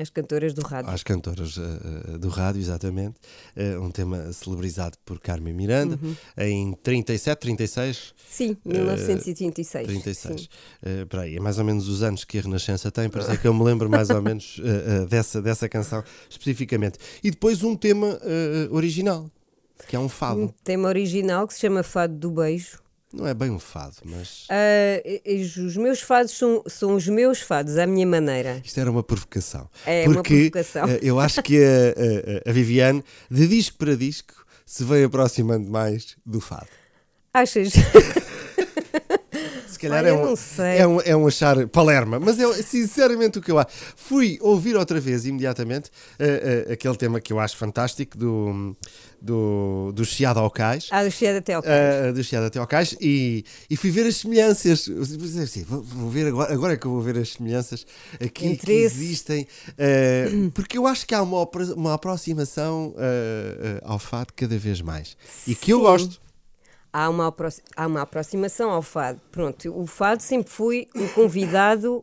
As 0.00 0.08
cantoras 0.10 0.54
do 0.54 0.62
rádio. 0.62 0.90
às 0.90 1.02
cantoras 1.02 1.58
eh, 1.58 2.18
do 2.18 2.28
rádio, 2.28 2.60
exatamente. 2.60 3.16
Eh, 3.54 3.78
um 3.78 3.90
tema 3.90 4.32
celebrizado 4.32 4.96
por 5.04 5.20
Carmen 5.20 5.52
Miranda 5.52 5.98
Uhum. 6.02 6.16
em 6.38 6.72
37, 6.82 7.38
36. 7.38 8.14
Sim, 8.28 8.56
1936. 8.64 9.86
36. 9.86 10.40
Sim. 10.42 10.48
Eh, 10.82 11.02
Espera 11.02 11.22
aí, 11.24 11.36
é 11.36 11.40
mais 11.40 11.58
ou 11.58 11.64
menos 11.64 11.88
os 11.88 12.02
anos 12.02 12.24
que 12.24 12.38
a 12.38 12.40
Renascença 12.42 12.90
tem, 12.90 13.08
por 13.10 13.20
isso 13.20 13.30
é 13.30 13.36
que 13.36 13.46
eu 13.46 13.52
me 13.52 13.62
lembro 13.62 13.90
mais 13.90 14.08
ou 14.10 14.22
menos 14.22 14.60
eh, 14.64 15.06
dessa, 15.06 15.42
dessa 15.42 15.68
canção 15.68 16.02
especificamente. 16.28 16.98
E 17.22 17.30
depois 17.30 17.62
um 17.62 17.76
tema 17.76 18.18
original, 18.70 19.30
que 19.88 19.96
é 19.96 19.98
um 19.98 20.04
Um 20.04 20.08
fado. 20.08 20.54
tema 20.64 20.88
original 20.88 21.46
que 21.46 21.54
se 21.54 21.60
chama 21.60 21.82
Fado 21.82 22.14
do 22.14 22.30
Beijo. 22.30 22.78
Não 23.12 23.26
é 23.26 23.34
bem 23.34 23.50
um 23.50 23.58
fado, 23.58 23.96
mas 24.04 24.46
e 25.26 25.42
os 25.66 25.76
meus 25.76 26.00
fados 26.00 26.30
são, 26.36 26.62
são 26.68 26.94
os 26.94 27.08
meus 27.08 27.40
fados, 27.40 27.76
à 27.76 27.84
minha 27.84 28.06
maneira. 28.06 28.62
isto 28.64 28.78
era 28.78 28.88
uma 28.90 29.02
provocação. 29.02 29.68
É 29.84 30.04
uma 30.06 30.14
porque 30.14 30.48
provocação. 30.50 30.88
eh, 30.88 31.00
eu 31.02 31.18
acho 31.18 31.42
que 31.42 31.58
a, 31.58 32.46
a- 32.46 32.50
a 32.50 32.52
Viviane, 32.52 33.02
de 33.28 33.48
disco 33.48 33.76
para 33.78 33.96
disco, 33.96 34.32
se 34.64 34.84
vem 34.84 35.02
aproximando 35.02 35.68
mais 35.68 36.16
do 36.24 36.40
fado. 36.40 36.68
Achas? 37.34 37.72
Calhar 39.80 39.98
Olha, 40.00 40.08
é, 40.08 40.12
eu 40.12 40.16
um, 40.16 40.62
é, 40.62 40.86
um, 40.86 41.00
é 41.00 41.16
um 41.16 41.26
achar 41.26 41.66
palerma, 41.68 42.20
mas 42.20 42.38
é 42.38 42.62
sinceramente 42.62 43.38
o 43.38 43.42
que 43.42 43.50
eu 43.50 43.58
acho. 43.58 43.68
Fui 43.96 44.38
ouvir 44.42 44.76
outra 44.76 45.00
vez, 45.00 45.24
imediatamente, 45.24 45.90
eh, 46.18 46.66
eh, 46.68 46.72
aquele 46.74 46.96
tema 46.96 47.18
que 47.18 47.32
eu 47.32 47.40
acho 47.40 47.56
fantástico 47.56 48.18
do, 48.18 48.76
do, 49.22 49.90
do 49.94 50.04
Chiado 50.04 50.38
ao 50.38 50.50
Cais. 50.50 50.88
Ah, 50.90 51.02
do 51.02 51.10
Chiado 51.10 51.36
até 51.36 51.54
ao 51.54 51.62
cais. 51.62 51.74
eh, 51.74 52.12
do 52.12 52.22
Chiado 52.22 52.46
até 52.46 52.58
ao 52.58 52.66
Cais 52.66 52.94
e, 53.00 53.42
e 53.70 53.76
fui 53.76 53.90
ver 53.90 54.06
as 54.06 54.16
semelhanças. 54.16 54.86
Eu 54.86 55.02
disse 55.02 55.40
assim, 55.40 55.64
vou, 55.64 55.82
vou 55.82 56.10
ver 56.10 56.26
agora, 56.26 56.52
agora 56.52 56.72
é 56.74 56.76
que 56.76 56.86
eu 56.86 56.90
vou 56.90 57.00
ver 57.00 57.16
as 57.16 57.30
semelhanças 57.30 57.86
aqui 58.22 58.56
que 58.56 58.72
existem, 58.72 59.46
eh, 59.78 60.28
porque 60.52 60.76
eu 60.76 60.86
acho 60.86 61.06
que 61.06 61.14
há 61.14 61.22
uma, 61.22 61.48
uma 61.74 61.94
aproximação 61.94 62.94
eh, 62.98 63.56
eh, 63.62 63.80
ao 63.82 63.98
fado 63.98 64.32
cada 64.36 64.58
vez 64.58 64.82
mais 64.82 65.16
e 65.46 65.54
que 65.54 65.72
eu 65.72 65.78
Sim. 65.78 65.84
gosto. 65.84 66.29
Há, 66.92 67.08
uma 67.08 67.34
há 67.76 67.86
uma 67.86 68.02
aproximação 68.02 68.70
ao 68.70 68.82
fado. 68.82 69.20
Pronto, 69.30 69.72
o 69.78 69.86
fado 69.86 70.22
sempre 70.22 70.50
foi 70.50 70.88
um 70.94 71.06
convidado, 71.08 72.02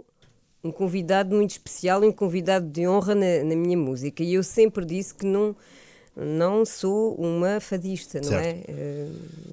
um 0.64 0.72
convidado 0.72 1.36
muito 1.36 1.52
especial, 1.52 2.02
um 2.04 2.12
convidado 2.12 2.68
de 2.68 2.88
honra 2.88 3.14
na, 3.14 3.44
na 3.44 3.56
minha 3.56 3.78
música. 3.78 4.24
E 4.24 4.36
eu 4.36 4.44
sempre 4.44 4.86
disse 4.86 5.14
que 5.14 5.26
não, 5.26 5.56
não 6.16 6.66
sou 6.66 7.16
uma 7.16 7.60
fadista, 7.60 8.22
não 8.22 8.38
é? 8.38 8.64
Eh, 8.68 9.08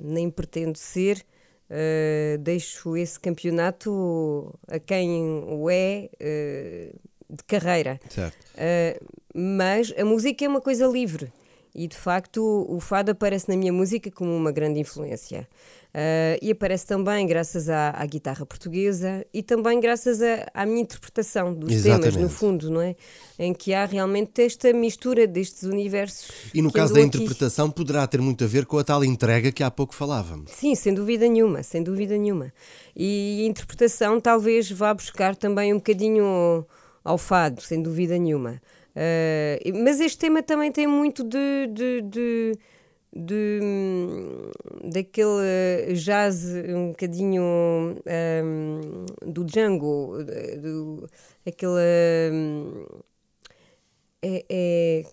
nem 0.05 0.31
pretendo 0.31 0.79
ser. 0.79 1.25
Eh, 1.69 2.39
deixo 2.41 2.97
esse 2.97 3.19
campeonato 3.19 4.55
a 4.69 4.79
quem 4.79 5.43
o 5.49 5.69
é 5.69 6.09
eh, 6.21 6.93
de 7.29 7.43
carreira. 7.45 8.01
Certo. 8.09 8.37
Uh, 8.55 9.15
mas 9.35 9.93
a 9.99 10.05
música 10.05 10.45
é 10.45 10.49
uma 10.49 10.61
coisa 10.61 10.87
livre 10.87 11.33
e 11.75 11.89
de 11.89 11.97
facto 11.97 12.39
o, 12.69 12.79
fado 12.81 13.11
aparece 13.11 13.49
na 13.49 13.57
minha 13.57 13.73
música 13.73 14.11
como 14.11 14.35
uma 14.35 14.53
grande 14.53 14.79
influência. 14.81 15.49
Uh, 15.95 16.35
e 16.43 16.51
aparece 16.51 16.85
também 16.87 17.25
graças 17.25 17.69
à, 17.69 17.91
à 17.91 18.05
guitarra 18.05 18.45
portuguesa 18.45 19.25
e 19.33 19.45
também 19.45 19.79
graças 19.79 20.21
a- 20.21 20.45
à 20.53 20.67
minha 20.67 20.81
interpretação 20.83 21.55
dos 21.55 21.69
temas, 21.71 21.87
Exatamente. 21.87 22.19
no 22.19 22.29
fundo, 22.29 22.69
não 22.69 22.81
é? 22.81 22.97
Em 23.39 23.55
que 23.55 23.73
há 23.73 23.85
realmente 23.87 24.43
esta 24.43 24.73
mistura 24.73 25.25
destes 25.25 25.63
universos. 25.63 26.31
E 26.53 26.61
no 26.61 26.73
caso 26.73 26.95
da 26.95 26.99
aqui. 26.99 27.07
interpretação 27.09 27.71
poderá 27.71 28.05
ter 28.09 28.21
muito 28.21 28.43
a 28.43 28.47
ver 28.49 28.67
com 28.67 28.77
a 28.77 28.83
tal 28.83 29.05
entrega 29.05 29.53
que 29.53 29.63
há 29.63 29.71
pouco 29.71 29.95
falávamos. 29.95 30.51
Sim, 30.51 30.75
sem 30.75 30.93
dúvida 30.93 31.29
nenhuma, 31.29 31.63
sem 31.63 31.81
dúvida 31.81 32.19
nenhuma. 32.19 32.53
E 32.97 33.43
a 33.45 33.49
interpretação 33.49 34.21
talvez 34.21 34.69
vá 34.73 34.93
buscar 34.93 35.37
também 35.37 35.73
um 35.73 35.77
bocadinho 35.77 36.67
ao 37.05 37.17
fado, 37.19 37.63
sem 37.63 37.81
dúvida 37.81 38.19
nenhuma. 38.19 38.61
E- 38.97 39.73
mas 39.73 40.01
este 40.01 40.19
tema 40.19 40.43
também 40.43 40.71
tem 40.73 40.87
muito 40.87 41.23
de. 41.25 41.67
de, 41.73 42.03
de 42.03 42.53
de, 43.17 43.61
hum, 43.63 44.51
daquele 44.91 45.95
jazz 45.95 46.45
um 46.69 46.89
bocadinho 46.89 47.43
hum, 48.45 49.07
do 49.25 49.45
Django, 49.45 50.19
do, 50.61 51.09
aquele 51.47 52.33
hum, 52.33 52.85
é, 54.23 54.45
é- 54.49 55.05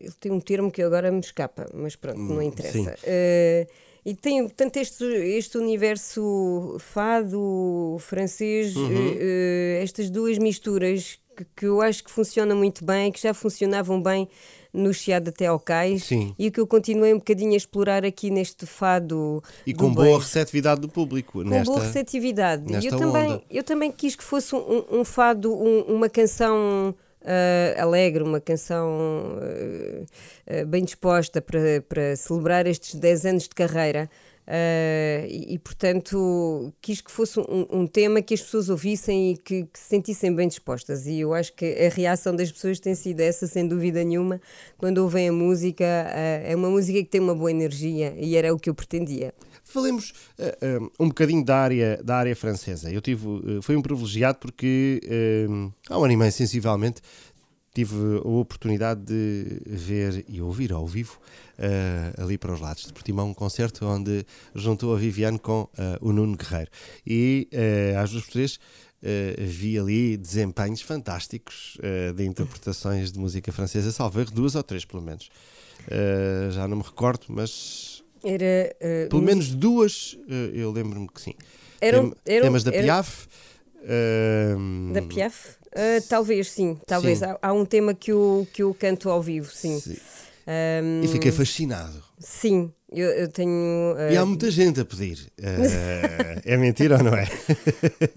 ele 0.00 0.12
tem 0.20 0.30
um 0.30 0.40
termo 0.40 0.70
que 0.70 0.82
agora 0.82 1.10
me 1.10 1.20
escapa, 1.20 1.66
mas 1.74 1.96
pronto, 1.96 2.18
não 2.20 2.36
Hum, 2.38 2.42
interessa. 2.42 2.94
Eh, 3.02 3.66
e 4.04 4.14
tem, 4.14 4.42
portanto, 4.44 4.76
este, 4.76 5.04
este 5.04 5.58
universo 5.58 6.76
fado, 6.78 7.96
francês, 7.98 8.76
Uhum. 8.76 9.16
eh, 9.18 9.80
estas 9.82 10.10
duas 10.10 10.38
misturas 10.38 11.18
que, 11.38 11.46
que 11.56 11.66
eu 11.66 11.80
acho 11.80 12.02
que 12.02 12.10
funcionam 12.10 12.56
muito 12.56 12.84
bem, 12.84 13.12
que 13.12 13.20
já 13.20 13.32
funcionavam 13.32 14.02
bem 14.02 14.28
no 14.72 14.92
Chiado 14.92 15.28
até 15.30 15.46
ao 15.46 15.58
Cais 15.58 16.04
Sim. 16.04 16.34
e 16.38 16.50
que 16.50 16.60
eu 16.60 16.66
continuei 16.66 17.14
um 17.14 17.18
bocadinho 17.18 17.52
a 17.54 17.56
explorar 17.56 18.04
aqui 18.04 18.30
neste 18.30 18.66
fado. 18.66 19.42
E 19.66 19.72
com 19.72 19.92
boa 19.92 20.06
beijo 20.06 20.18
receptividade 20.20 20.80
do 20.80 20.88
público. 20.88 21.42
com 21.42 21.48
nesta... 21.48 21.72
boa 21.72 21.84
receptividade. 21.84 22.64
E 22.66 22.72
nesta 22.72 22.90
eu 22.94 22.98
também, 22.98 23.32
onda. 23.32 23.42
eu 23.50 23.64
também 23.64 23.92
quis 23.92 24.14
que 24.16 24.24
fosse 24.24 24.54
um, 24.54 24.84
um 24.90 25.04
fado, 25.04 25.52
um- 25.52 25.82
uma 25.82 26.08
canção 26.08 26.94
ah, 27.24 27.82
alegre, 27.82 28.22
uma 28.22 28.40
canção 28.40 29.38
ah, 29.40 30.04
ah, 30.46 30.64
bem 30.64 30.84
disposta 30.84 31.40
para, 31.40 31.82
para 31.88 32.16
celebrar 32.16 32.66
estes 32.66 32.94
10 32.94 33.26
anos 33.26 33.42
de 33.44 33.50
carreira. 33.50 34.10
Uh, 34.48 35.28
e, 35.28 35.54
e, 35.54 35.58
portanto, 35.58 36.72
quis 36.80 37.02
que 37.02 37.10
fosse 37.10 37.38
um, 37.38 37.66
um, 37.70 37.86
tema 37.86 38.22
que 38.22 38.32
as 38.32 38.40
pessoas 38.40 38.70
ouvissem 38.70 39.32
e 39.32 39.36
que, 39.36 39.64
que, 39.64 39.78
se 39.78 39.88
sentissem 39.88 40.34
bem 40.34 40.48
dispostas. 40.48 41.06
E 41.06 41.20
eu 41.20 41.34
acho 41.34 41.52
que 41.52 41.66
a 41.66 41.90
reação 41.90 42.34
das 42.34 42.50
pessoas 42.50 42.80
tem 42.80 42.94
sido 42.94 43.20
essa, 43.20 43.46
sem 43.46 43.68
dúvida 43.68 44.02
nenhuma, 44.02 44.40
quando 44.78 44.98
ouvem 44.98 45.28
a 45.28 45.32
música. 45.32 45.84
Uh, 45.84 46.50
é 46.50 46.56
uma 46.56 46.70
música 46.70 46.98
que 46.98 47.10
tem 47.10 47.20
uma 47.20 47.34
boa 47.34 47.50
energia 47.50 48.14
e 48.16 48.36
era 48.36 48.54
o 48.54 48.58
que 48.58 48.70
eu 48.70 48.74
pretendia. 48.74 49.34
Falemos 49.62 50.14
uh, 50.38 50.90
um 50.98 51.08
bocadinho 51.08 51.44
da 51.44 51.58
área, 51.58 52.00
da 52.02 52.16
área 52.16 52.34
francesa. 52.34 52.90
Eu 52.90 53.02
tive, 53.02 53.60
foi 53.60 53.76
um 53.76 53.82
privilegiado 53.82 54.38
porque 54.38 54.98
há 55.90 55.98
um 55.98 56.04
ano 56.04 56.12
e 56.14 56.16
meio, 56.16 56.32
sensivelmente, 56.32 57.02
tive 57.74 58.18
a 58.24 58.28
oportunidade 58.28 59.00
de 59.02 59.60
ver 59.66 60.24
e 60.28 60.40
ouvir 60.40 60.72
ao 60.72 60.86
vivo 60.86 61.18
uh, 61.58 62.22
ali 62.22 62.38
para 62.38 62.52
os 62.52 62.60
lados 62.60 62.84
de 62.84 62.92
Portimão 62.92 63.30
um 63.30 63.34
concerto 63.34 63.84
onde 63.86 64.24
juntou 64.54 64.94
a 64.94 64.98
Viviane 64.98 65.38
com 65.38 65.62
uh, 65.62 65.68
o 66.00 66.12
Nuno 66.12 66.36
Guerreiro. 66.36 66.70
E 67.06 67.48
uh, 67.52 67.98
às 67.98 68.10
duas 68.10 68.24
por 68.24 68.32
três 68.32 68.60
vi 69.38 69.78
ali 69.78 70.16
desempenhos 70.16 70.82
fantásticos 70.82 71.78
de 72.16 72.24
interpretações 72.24 73.12
de 73.12 73.18
música 73.20 73.52
francesa, 73.52 73.92
salvo 73.92 74.18
erro, 74.18 74.32
duas 74.32 74.56
ou 74.56 74.62
três 74.64 74.84
pelo 74.84 75.00
menos. 75.00 75.30
já 76.50 76.66
não 76.66 76.78
me 76.78 76.82
recordo, 76.82 77.26
mas. 77.28 78.02
Era, 78.24 78.74
pelo 79.08 79.22
menos 79.22 79.54
duas, 79.54 80.18
eu 80.52 80.72
lembro-me 80.72 81.06
que 81.06 81.20
sim. 81.20 81.34
Eram, 81.80 82.12
eram, 82.26 82.46
temas 82.46 82.64
da 82.64 82.72
Piaf. 82.72 83.28
da 84.92 85.02
Piaf? 85.02 85.57
Uh, 85.74 86.02
talvez, 86.08 86.50
sim. 86.50 86.78
Talvez. 86.86 87.18
Sim. 87.18 87.24
Há, 87.26 87.38
há, 87.42 87.52
um 87.52 87.64
tema 87.64 87.94
que 87.94 88.10
eu, 88.10 88.46
que 88.52 88.62
eu 88.62 88.74
canto 88.74 89.10
ao 89.10 89.22
vivo, 89.22 89.50
sim. 89.52 89.78
sim. 89.80 89.96
Um, 90.48 91.04
e 91.04 91.08
fiquei 91.08 91.30
fascinado. 91.30 92.02
Sim, 92.18 92.72
eu, 92.90 93.08
eu 93.10 93.28
tenho. 93.28 93.94
Uh... 93.94 94.12
E 94.12 94.16
há 94.16 94.24
muita 94.24 94.50
gente 94.50 94.80
a 94.80 94.84
pedir. 94.84 95.30
Uh, 95.38 96.40
é 96.42 96.56
mentira 96.56 96.96
ou 96.96 97.04
não 97.04 97.14
é? 97.14 97.26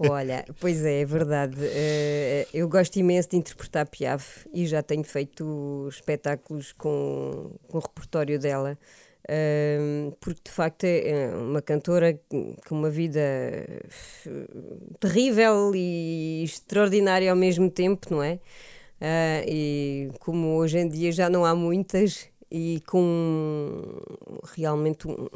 Olha, 0.08 0.44
pois 0.58 0.82
é, 0.82 1.02
é 1.02 1.04
verdade. 1.04 1.56
Uh, 1.56 2.48
eu 2.54 2.66
gosto 2.68 2.96
imenso 2.96 3.28
de 3.30 3.36
interpretar 3.36 3.86
Piaf 3.86 4.48
e 4.52 4.66
já 4.66 4.82
tenho 4.82 5.04
feito 5.04 5.86
espetáculos 5.90 6.72
com, 6.72 7.52
com 7.68 7.78
o 7.78 7.80
repertório 7.80 8.38
dela 8.38 8.78
porque 10.20 10.40
de 10.44 10.50
facto 10.50 10.84
é, 10.84 11.08
é 11.08 11.34
uma 11.34 11.62
cantora 11.62 12.18
com 12.28 12.74
uma 12.74 12.90
vida 12.90 13.20
terrível 14.98 15.72
e 15.74 16.42
extraordinária 16.44 17.30
ao 17.30 17.36
mesmo 17.36 17.70
tempo, 17.70 18.08
não 18.10 18.22
é? 18.22 18.40
Uh, 19.00 19.42
e 19.48 20.10
como 20.20 20.56
hoje 20.56 20.78
em 20.78 20.88
dia 20.88 21.10
já 21.10 21.28
não 21.28 21.44
há 21.44 21.54
muitas, 21.54 22.30
e 22.52 22.82
com 22.86 24.00
realmente 24.54 25.08
um. 25.08 25.26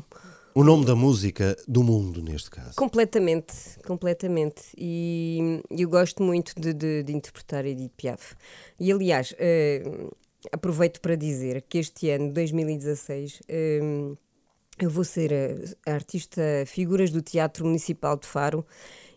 O 0.55 0.63
nome 0.63 0.85
da 0.87 0.95
música 0.95 1.57
do 1.67 1.83
mundo, 1.83 2.23
neste 2.23 2.51
caso. 2.51 2.77
Completamente, 2.77 3.55
completamente. 3.87 4.63
E 4.77 5.61
eu 5.71 5.89
gosto 5.89 6.23
muito 6.23 6.55
de, 6.59 6.73
de, 6.73 7.03
de 7.03 7.13
interpretar 7.13 7.67
Edith 7.67 7.93
Piaf. 7.97 8.35
E 8.81 8.91
aliás, 8.91 9.33
uh, 9.33 10.15
aproveito 10.53 11.01
para 11.01 11.17
dizer 11.17 11.63
que 11.63 11.79
este 11.79 12.11
ano, 12.11 12.33
2016, 12.33 13.43
um, 13.83 14.17
eu 14.79 14.91
vou 14.91 15.05
ser 15.05 15.33
a, 15.33 15.91
a 15.91 15.95
artista 15.95 16.43
figuras 16.67 17.11
do 17.11 17.23
Teatro 17.23 17.65
Municipal 17.65 18.17
de 18.17 18.27
Faro 18.27 18.65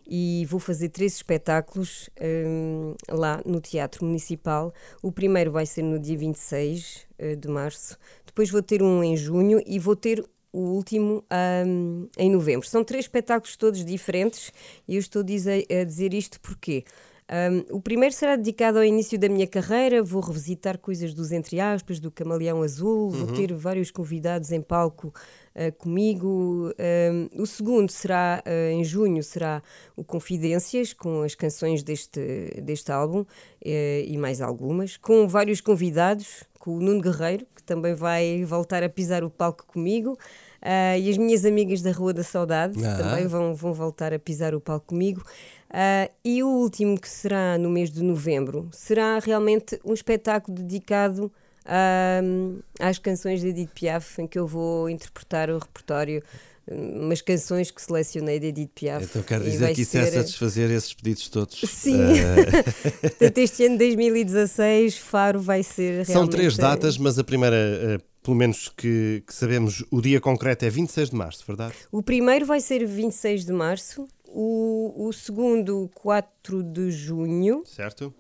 e 0.10 0.46
vou 0.48 0.60
fazer 0.60 0.90
três 0.90 1.16
espetáculos 1.16 2.10
um, 2.20 2.96
lá 3.10 3.42
no 3.46 3.62
Teatro 3.62 4.04
Municipal. 4.04 4.74
O 5.04 5.12
primeiro 5.12 5.52
vai 5.52 5.66
ser 5.66 5.84
no 5.84 6.00
dia 6.00 6.18
26 6.18 7.06
uh, 7.20 7.36
de 7.36 7.48
março, 7.48 7.98
depois 8.26 8.50
vou 8.50 8.64
ter 8.64 8.82
um 8.82 9.04
em 9.04 9.16
junho 9.16 9.62
e 9.68 9.78
vou 9.78 9.96
ter 9.96 10.26
o 10.52 10.60
último 10.60 11.24
um, 11.66 12.08
em 12.18 12.32
novembro. 12.32 12.68
São 12.68 12.84
três 12.84 13.06
espetáculos 13.06 13.56
todos 13.56 13.86
diferentes 13.86 14.52
e 14.88 14.96
eu 14.96 15.00
estou 15.00 15.22
a 15.22 15.26
dizer, 15.26 15.66
a 15.70 15.84
dizer 15.84 16.14
isto 16.14 16.40
porque 16.42 16.84
um, 17.30 17.78
o 17.78 17.80
primeiro 17.80 18.14
será 18.16 18.36
dedicado 18.36 18.80
ao 18.80 18.84
início 18.84 19.18
da 19.20 19.30
minha 19.30 19.46
carreira. 19.46 20.02
Vou 20.02 20.20
revisitar 20.20 20.80
coisas 20.80 21.14
dos 21.14 21.32
entre 21.32 21.60
aspas, 21.60 22.00
do 22.00 22.10
Camaleão 22.10 22.64
Azul. 22.64 23.04
Uhum. 23.04 23.10
Vou 23.12 23.28
ter 23.28 23.54
vários 23.54 23.92
convidados 23.92 24.52
em 24.52 24.62
palco 24.62 25.14
uh, 25.56 25.72
comigo. 25.78 26.74
Um, 26.80 27.42
o 27.42 27.46
segundo 27.46 27.92
será 27.92 28.44
uh, 28.44 28.72
em 28.72 28.84
junho, 28.84 29.22
será 29.22 29.62
o 29.96 30.04
Confidências, 30.04 30.92
com 30.92 31.22
as 31.22 31.36
canções 31.36 31.84
deste, 31.84 32.20
deste 32.64 32.92
álbum 32.92 33.22
uh, 33.22 33.26
e 33.64 34.18
mais 34.18 34.42
algumas, 34.42 34.98
com 34.98 35.28
vários 35.28 35.62
convidados, 35.62 36.44
com 36.58 36.78
o 36.78 36.80
Nuno 36.80 37.00
Guerreiro, 37.00 37.46
que 37.56 37.62
também 37.62 37.94
vai 37.94 38.44
voltar 38.44 38.82
a 38.84 38.90
pisar 38.90 39.24
o 39.24 39.30
palco 39.30 39.68
comigo. 39.68 40.18
Uh, 40.62 41.00
e 41.00 41.10
as 41.10 41.18
minhas 41.18 41.46
amigas 41.46 41.82
da 41.82 41.92
Rua 41.92 42.14
da 42.14 42.24
Saudade 42.24 42.84
ah. 42.86 42.98
também 42.98 43.28
vão, 43.28 43.56
vão 43.56 43.74
voltar 43.74 44.14
a 44.14 44.20
pisar 44.20 44.54
o 44.54 44.60
palco 44.60 44.88
comigo. 44.88 45.24
Uh, 45.70 46.12
e 46.24 46.44
o 46.44 46.48
último, 46.48 47.00
que 47.00 47.08
será 47.08 47.58
no 47.58 47.70
mês 47.70 47.90
de 47.90 48.04
novembro, 48.04 48.68
será 48.72 49.20
realmente 49.20 49.80
um 49.86 49.94
espetáculo 49.94 50.58
dedicado 50.58 51.32
uh, 51.66 52.64
às 52.80 52.98
canções 52.98 53.40
de 53.40 53.48
Edith 53.50 53.72
Piaf, 53.74 54.22
em 54.22 54.28
que 54.28 54.38
eu 54.38 54.48
vou 54.48 54.90
interpretar 54.90 55.50
o 55.50 55.58
repertório 55.58 56.24
umas 56.72 57.22
canções 57.22 57.72
que 57.72 57.82
selecionei 57.82 58.40
de 58.40 58.48
Edith 58.48 58.70
Piaf. 58.76 59.04
Então 59.04 59.24
quero 59.24 59.44
dizer 59.44 59.74
que 59.74 59.82
isso 59.82 59.98
é 59.98 60.06
ser... 60.06 60.08
é 60.08 60.22
satisfazer 60.22 60.70
esses 60.70 60.94
pedidos 60.94 61.28
todos. 61.30 61.60
Sim. 61.68 62.00
Uh... 62.00 63.00
Portanto, 63.02 63.38
este 63.40 63.66
ano 63.66 63.78
2016, 63.78 64.98
Faro 64.98 65.42
vai 65.42 65.64
ser 65.64 66.06
realmente... 66.06 66.14
São 66.14 66.28
três 66.28 66.56
datas, 66.56 66.98
mas 66.98 67.18
a 67.18 67.24
primeira, 67.24 67.56
uh, 67.56 68.04
pelo 68.30 68.38
menos 68.38 68.70
que, 68.70 69.24
que, 69.26 69.34
sabemos, 69.34 69.84
o 69.90 70.00
dia 70.00 70.22
concreto 70.22 70.64
é 70.64 70.70
26 70.70 71.10
de 71.10 71.16
março, 71.16 71.44
verdade? 71.48 71.74
O 71.92 72.04
primeiro 72.04 72.46
vai 72.46 72.62
ser 72.62 72.86
26 72.86 73.44
de 73.44 73.52
março 73.52 74.08
o, 74.28 75.08
o 75.08 75.12
segundo, 75.12 75.90
4 75.96 76.62
de 76.62 76.92
junho. 76.92 77.64
Certo. 77.66 78.14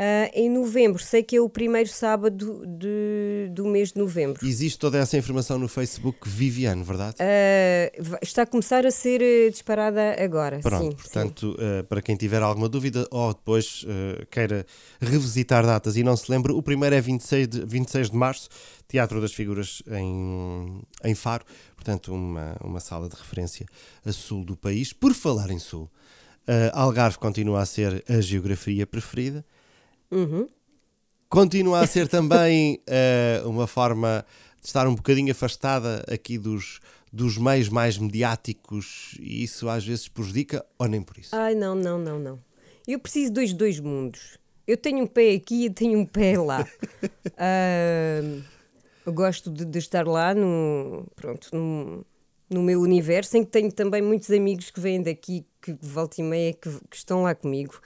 Uh, 0.00 0.30
em 0.32 0.48
novembro, 0.48 0.98
sei 0.98 1.22
que 1.22 1.36
é 1.36 1.40
o 1.42 1.48
primeiro 1.50 1.90
sábado 1.90 2.64
de, 2.66 3.50
do 3.52 3.66
mês 3.66 3.92
de 3.92 3.98
novembro. 3.98 4.46
Existe 4.46 4.78
toda 4.78 4.96
essa 4.96 5.14
informação 5.18 5.58
no 5.58 5.68
Facebook 5.68 6.26
Viviane, 6.26 6.82
verdade? 6.82 7.16
Uh, 7.20 8.16
está 8.22 8.44
a 8.44 8.46
começar 8.46 8.86
a 8.86 8.90
ser 8.90 9.20
eh, 9.20 9.50
disparada 9.50 10.16
agora. 10.18 10.60
Pronto, 10.60 10.84
sim, 10.84 10.96
portanto, 10.96 11.54
sim. 11.58 11.80
Uh, 11.80 11.84
para 11.84 12.00
quem 12.00 12.16
tiver 12.16 12.40
alguma 12.40 12.66
dúvida 12.66 13.06
ou 13.10 13.34
depois 13.34 13.84
queira 14.30 14.64
revisitar 15.02 15.66
datas 15.66 15.98
e 15.98 16.02
não 16.02 16.16
se 16.16 16.32
lembre, 16.32 16.52
o 16.52 16.62
primeiro 16.62 16.96
é 16.96 17.00
26 17.02 17.48
de, 17.48 17.66
26 17.66 18.08
de 18.08 18.16
março, 18.16 18.48
Teatro 18.88 19.20
das 19.20 19.34
Figuras 19.34 19.82
em, 19.86 20.80
em 21.04 21.14
Faro, 21.14 21.44
portanto, 21.76 22.14
uma, 22.14 22.56
uma 22.64 22.80
sala 22.80 23.06
de 23.06 23.16
referência 23.16 23.66
a 24.02 24.12
sul 24.12 24.46
do 24.46 24.56
país. 24.56 24.94
Por 24.94 25.12
falar 25.12 25.50
em 25.50 25.58
sul, 25.58 25.90
Algarve 26.72 27.18
continua 27.18 27.60
a 27.60 27.66
ser 27.66 28.02
a 28.08 28.18
geografia 28.22 28.86
preferida. 28.86 29.44
Uhum. 30.10 30.48
Continua 31.28 31.80
a 31.80 31.86
ser 31.86 32.08
também 32.08 32.82
uh, 32.88 33.48
uma 33.48 33.66
forma 33.66 34.26
de 34.60 34.66
estar 34.66 34.86
um 34.88 34.94
bocadinho 34.94 35.30
afastada 35.30 36.04
aqui 36.12 36.36
dos, 36.36 36.80
dos 37.12 37.38
meios 37.38 37.68
mais 37.68 37.96
mediáticos 37.96 39.16
e 39.20 39.44
isso 39.44 39.68
às 39.68 39.86
vezes 39.86 40.08
prejudica 40.08 40.64
ou 40.78 40.88
nem 40.88 41.00
por 41.00 41.18
isso? 41.18 41.34
Ai, 41.34 41.54
não, 41.54 41.74
não, 41.74 41.98
não, 41.98 42.18
não. 42.18 42.38
Eu 42.86 42.98
preciso 42.98 43.32
dos 43.32 43.52
dois 43.52 43.78
mundos. 43.78 44.38
Eu 44.66 44.76
tenho 44.76 45.04
um 45.04 45.06
pé 45.06 45.34
aqui 45.34 45.66
e 45.66 45.70
tenho 45.70 45.98
um 45.98 46.04
pé 46.04 46.38
lá. 46.38 46.66
uh, 47.02 48.42
eu 49.06 49.12
gosto 49.12 49.50
de, 49.50 49.64
de, 49.64 49.78
estar 49.78 50.06
lá 50.06 50.34
no, 50.34 51.06
pronto, 51.14 51.48
no, 51.52 52.04
no 52.48 52.62
meu 52.62 52.80
universo, 52.80 53.36
em 53.36 53.44
que 53.44 53.50
tenho 53.50 53.72
também 53.72 54.02
muitos 54.02 54.30
amigos 54.30 54.70
que 54.70 54.80
vêm 54.80 55.02
daqui, 55.02 55.46
que 55.62 55.76
volta 55.80 56.20
e 56.20 56.24
meia, 56.24 56.52
que, 56.52 56.70
que 56.88 56.96
estão 56.96 57.22
lá 57.22 57.34
comigo. 57.34 57.80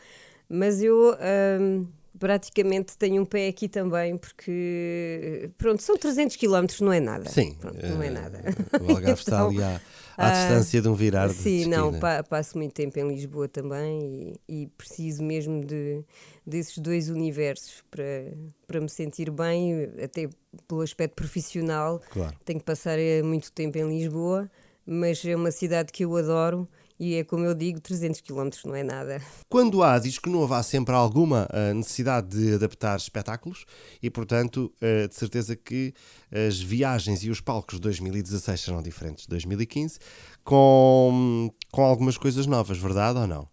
Mas 0.49 0.83
eu. 0.83 1.13
Uh, 1.13 1.87
praticamente 2.19 2.97
tenho 2.97 3.23
um 3.23 3.25
pé 3.25 3.49
aqui 3.49 3.69
também, 3.69 4.17
porque 4.17 5.51
pronto, 5.59 5.83
são 5.83 5.97
300 5.97 6.37
km, 6.37 6.67
não 6.81 6.93
é 6.93 7.01
nada. 7.01 7.29
Sim, 7.29 7.55
pronto, 7.55 7.85
não 7.87 8.03
é 8.03 8.11
nada. 8.11 8.41
O 8.81 8.91
Algarve 8.91 9.03
então, 9.03 9.15
está 9.15 9.45
ali 9.45 9.63
à, 9.63 9.81
à 10.17 10.29
uh, 10.29 10.33
distância 10.33 10.83
de 10.83 10.89
um 10.89 10.95
virar 10.95 11.29
de 11.29 11.35
Sim, 11.35 11.67
não, 11.67 11.99
pa, 11.99 12.23
passo 12.23 12.57
muito 12.57 12.73
tempo 12.73 12.99
em 12.99 13.09
Lisboa 13.09 13.49
também 13.49 14.37
e, 14.49 14.63
e, 14.63 14.67
preciso 14.69 15.23
mesmo 15.23 15.65
de, 15.65 16.05
desses 16.47 16.79
dois 16.79 17.09
universos 17.09 17.83
para, 17.91 18.33
para 18.67 18.81
me 18.81 18.89
sentir 18.89 19.31
bem, 19.31 19.91
até 20.03 20.29
pelo 20.69 20.83
aspecto 20.83 21.15
profissional. 21.15 22.01
Claro. 22.11 22.37
Tenho 22.45 22.61
que 22.61 22.65
passar 22.65 22.99
eh, 22.99 23.23
muito 23.23 23.51
tempo 23.51 23.77
em 23.77 23.89
Lisboa, 23.89 24.49
mas 24.87 25.25
é 25.25 25.35
uma 25.35 25.51
cidade 25.51 25.93
que 25.93 26.05
eu 26.05 26.17
adoro 26.17 26.69
e 26.99 27.17
é 27.17 27.25
como 27.25 27.45
eu 27.45 27.55
digo, 27.55 27.81
300 27.81 28.21
km 28.21 28.51
não 28.65 28.75
é 28.75 28.83
nada. 28.83 29.21
Quando 29.49 29.83
há 29.83 29.99
disco 29.99 30.31
novo, 30.31 30.55
há 30.55 30.63
sempre 30.63 30.95
alguma 30.95 31.49
uh, 31.53 31.75
necessidade 31.75 32.29
de 32.29 32.55
adaptar 32.55 32.97
espetáculos 32.97 33.65
e, 34.03 34.09
portanto, 34.09 34.73
uh, 34.77 35.09
de 35.09 35.15
certeza 35.15 35.57
que 35.57 35.93
as 36.31 36.61
viagens 36.61 37.25
e 37.25 37.31
os 37.31 37.41
palcos 37.41 37.77
de 37.77 37.81
2016 37.83 38.61
serão 38.61 38.83
diferentes 38.83 39.25
de 39.25 39.31
2015, 39.31 39.99
com, 40.45 41.51
com 41.73 41.83
algumas 41.85 42.17
coisas 42.17 42.47
novas, 42.47 42.79
verdade 42.79 43.19
ou 43.19 43.27
não? 43.27 43.49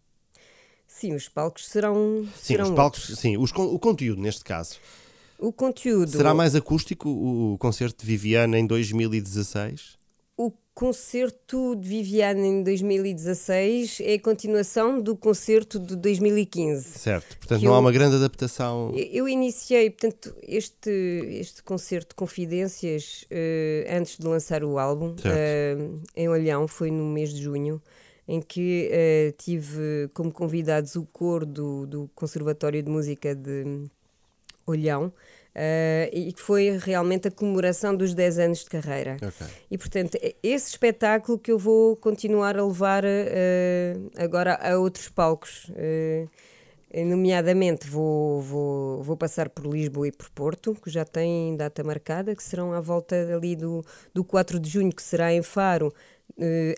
Sim, 0.87 1.15
os 1.15 1.27
palcos 1.27 1.67
serão. 1.67 2.27
Sim, 2.35 2.53
serão 2.53 2.69
os 2.69 2.75
palcos, 2.75 3.17
sim, 3.17 3.37
os, 3.37 3.51
o 3.51 3.79
conteúdo 3.79 4.21
neste 4.21 4.43
caso. 4.43 4.77
O 5.39 5.51
conteúdo. 5.51 6.11
Será 6.11 6.35
mais 6.35 6.53
acústico 6.53 7.09
o, 7.09 7.53
o 7.53 7.57
concerto 7.57 8.01
de 8.01 8.05
Viviana 8.05 8.59
em 8.59 8.67
2016? 8.67 10.00
Concerto 10.73 11.75
de 11.75 11.87
Viviane 11.87 12.47
em 12.47 12.63
2016 12.63 13.99
é 14.01 14.13
a 14.13 14.19
continuação 14.19 15.01
do 15.01 15.17
concerto 15.17 15.77
de 15.77 15.97
2015. 15.97 16.97
Certo, 16.97 17.37
portanto 17.37 17.61
não 17.61 17.71
eu, 17.71 17.75
há 17.75 17.79
uma 17.79 17.91
grande 17.91 18.15
adaptação. 18.15 18.91
Eu 18.95 19.27
iniciei, 19.27 19.89
portanto, 19.89 20.33
este, 20.41 20.89
este 21.29 21.61
concerto 21.61 22.09
de 22.09 22.15
Confidências 22.15 23.25
uh, 23.29 23.97
antes 23.97 24.17
de 24.17 24.25
lançar 24.25 24.63
o 24.63 24.79
álbum 24.79 25.09
uh, 25.09 26.01
em 26.15 26.29
Olhão, 26.29 26.67
foi 26.69 26.89
no 26.89 27.03
mês 27.03 27.33
de 27.33 27.41
junho, 27.41 27.81
em 28.25 28.41
que 28.41 28.89
uh, 28.89 29.35
tive 29.37 30.09
como 30.13 30.31
convidados 30.31 30.95
o 30.95 31.05
coro 31.05 31.45
do, 31.45 31.85
do 31.85 32.09
Conservatório 32.15 32.81
de 32.81 32.89
Música 32.89 33.35
de 33.35 33.89
Olhão. 34.65 35.11
Uh, 35.53 36.07
e 36.13 36.31
que 36.31 36.41
foi 36.41 36.77
realmente 36.77 37.27
a 37.27 37.31
comemoração 37.31 37.93
dos 37.93 38.13
10 38.13 38.39
anos 38.39 38.59
de 38.59 38.69
carreira. 38.69 39.17
Okay. 39.17 39.47
E 39.69 39.77
portanto, 39.77 40.17
é 40.21 40.33
esse 40.41 40.69
espetáculo 40.69 41.37
que 41.37 41.51
eu 41.51 41.59
vou 41.59 41.97
continuar 41.97 42.57
a 42.57 42.65
levar 42.65 43.03
uh, 43.03 44.11
agora 44.17 44.55
a 44.55 44.77
outros 44.77 45.09
palcos. 45.09 45.69
Uh, 45.69 46.29
nomeadamente, 47.05 47.87
vou, 47.87 48.41
vou, 48.41 49.03
vou 49.03 49.15
passar 49.15 49.49
por 49.49 49.65
Lisboa 49.65 50.07
e 50.07 50.11
por 50.11 50.29
Porto, 50.29 50.75
que 50.75 50.89
já 50.89 51.05
têm 51.05 51.55
data 51.55 51.83
marcada, 51.83 52.35
que 52.35 52.43
serão 52.43 52.73
à 52.73 52.81
volta 52.81 53.15
ali 53.33 53.55
do, 53.55 53.83
do 54.13 54.23
4 54.23 54.59
de 54.59 54.69
junho, 54.69 54.93
que 54.93 55.01
será 55.01 55.33
em 55.33 55.41
Faro, 55.41 55.93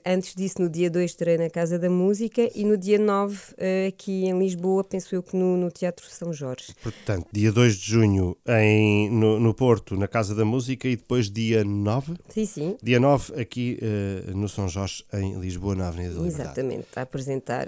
antes 0.06 0.36
disso, 0.36 0.62
no 0.62 0.70
dia 0.70 0.90
2, 0.90 1.12
estarei 1.12 1.38
na 1.38 1.50
Casa 1.50 1.78
da 1.80 1.90
Música 1.90 2.50
e 2.56 2.64
no 2.64 2.78
dia 2.78 3.00
9, 3.00 3.36
uh, 3.36 3.56
eh, 3.58 3.88
aqui 3.88 4.26
em 4.26 4.38
Lisboa, 4.38 4.84
penso 4.84 5.16
eu 5.16 5.24
que 5.24 5.36
no, 5.36 5.58
no, 5.58 5.72
Teatro 5.72 6.06
São 6.10 6.34
Jorge. 6.34 6.74
Portanto, 6.82 7.28
dia 7.32 7.52
2 7.52 7.76
de 7.76 7.92
junho 7.92 8.38
em, 8.48 9.10
no, 9.10 9.40
no, 9.40 9.54
Porto, 9.54 9.96
na 9.96 10.08
Casa 10.08 10.36
da 10.36 10.46
Música 10.46 10.88
e 10.88 10.96
depois 10.96 11.30
dia 11.30 11.64
9? 11.64 12.16
Sim, 12.30 12.46
sim. 12.46 12.78
Dia 12.82 13.00
9 13.00 13.40
aqui 13.40 13.80
uh, 13.82 14.36
no 14.36 14.48
São 14.50 14.68
Jorge, 14.68 15.04
em 15.14 15.40
Lisboa, 15.40 15.76
na 15.76 15.88
Avenida 15.88 16.16
da 16.16 16.22
Liberdade. 16.22 16.50
Exatamente, 16.50 16.88
a 16.96 17.02
apresentar 17.02 17.68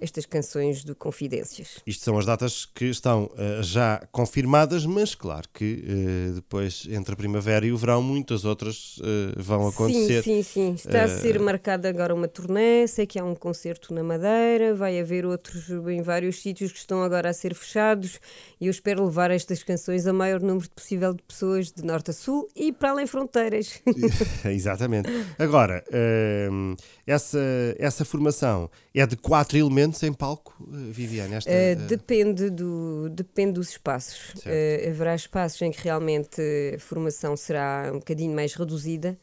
estas 0.00 0.26
canções 0.26 0.84
de 0.84 0.94
Confidências. 0.94 1.80
Isto 1.86 2.04
são 2.04 2.18
as 2.18 2.26
datas 2.26 2.64
que 2.64 2.86
estão 2.86 3.24
uh, 3.24 3.62
já 3.62 4.02
confirmadas, 4.10 4.86
mas 4.86 5.14
claro 5.14 5.48
que 5.52 5.84
uh, 5.84 6.34
depois, 6.34 6.86
entre 6.90 7.14
a 7.14 7.16
primavera 7.16 7.66
e 7.66 7.72
o 7.72 7.76
verão, 7.76 8.02
muitas 8.02 8.44
outras 8.44 8.98
uh, 8.98 9.02
vão 9.36 9.68
acontecer. 9.68 10.22
Sim, 10.22 10.42
sim, 10.42 10.74
sim. 10.76 10.88
Está 10.88 11.04
a 11.04 11.08
ser 11.08 11.38
marcada 11.38 11.88
agora 11.88 12.14
uma 12.14 12.28
turnê, 12.28 12.86
sei 12.86 13.06
que 13.06 13.18
há 13.18 13.24
um 13.24 13.34
concerto 13.34 13.92
na 13.92 14.02
Madeira, 14.02 14.74
vai 14.74 14.98
haver 14.98 15.24
outros 15.26 15.68
em 15.88 16.02
vários 16.02 16.40
sítios 16.40 16.72
que 16.72 16.78
estão 16.78 17.02
agora 17.02 17.30
a 17.30 17.32
ser 17.32 17.54
fechados 17.54 18.20
e 18.60 18.66
eu 18.66 18.70
espero 18.70 19.04
levar 19.04 19.30
estas 19.30 19.62
canções 19.62 20.06
a 20.06 20.12
maior 20.12 20.40
número 20.40 20.68
possível 20.70 21.12
de 21.12 21.22
pessoas 21.22 21.70
de 21.70 21.84
norte 21.84 22.10
a 22.10 22.14
sul 22.14 22.48
e 22.54 22.72
para 22.72 22.90
além 22.90 23.06
fronteiras. 23.06 23.80
Exatamente. 24.44 25.08
Agora, 25.38 25.82
ehm, 25.92 26.74
essa, 27.06 27.38
essa 27.78 28.04
formação 28.04 28.70
é 28.94 29.06
de 29.06 29.16
quatro 29.16 29.58
elementos 29.58 29.89
em 30.02 30.12
palco, 30.12 30.54
eh, 30.72 30.92
Viviane? 30.92 31.34
Esta, 31.34 31.50
uh, 31.50 31.86
depende, 31.86 32.50
do, 32.50 33.08
depende 33.10 33.52
dos 33.52 33.70
espaços. 33.70 34.34
Uh, 34.44 34.88
haverá 34.88 35.14
espaços 35.14 35.60
em 35.62 35.70
que 35.70 35.82
realmente 35.82 36.40
a 36.74 36.78
formação 36.78 37.36
será 37.36 37.90
um 37.92 37.98
bocadinho 37.98 38.34
mais 38.34 38.54
reduzida. 38.54 39.18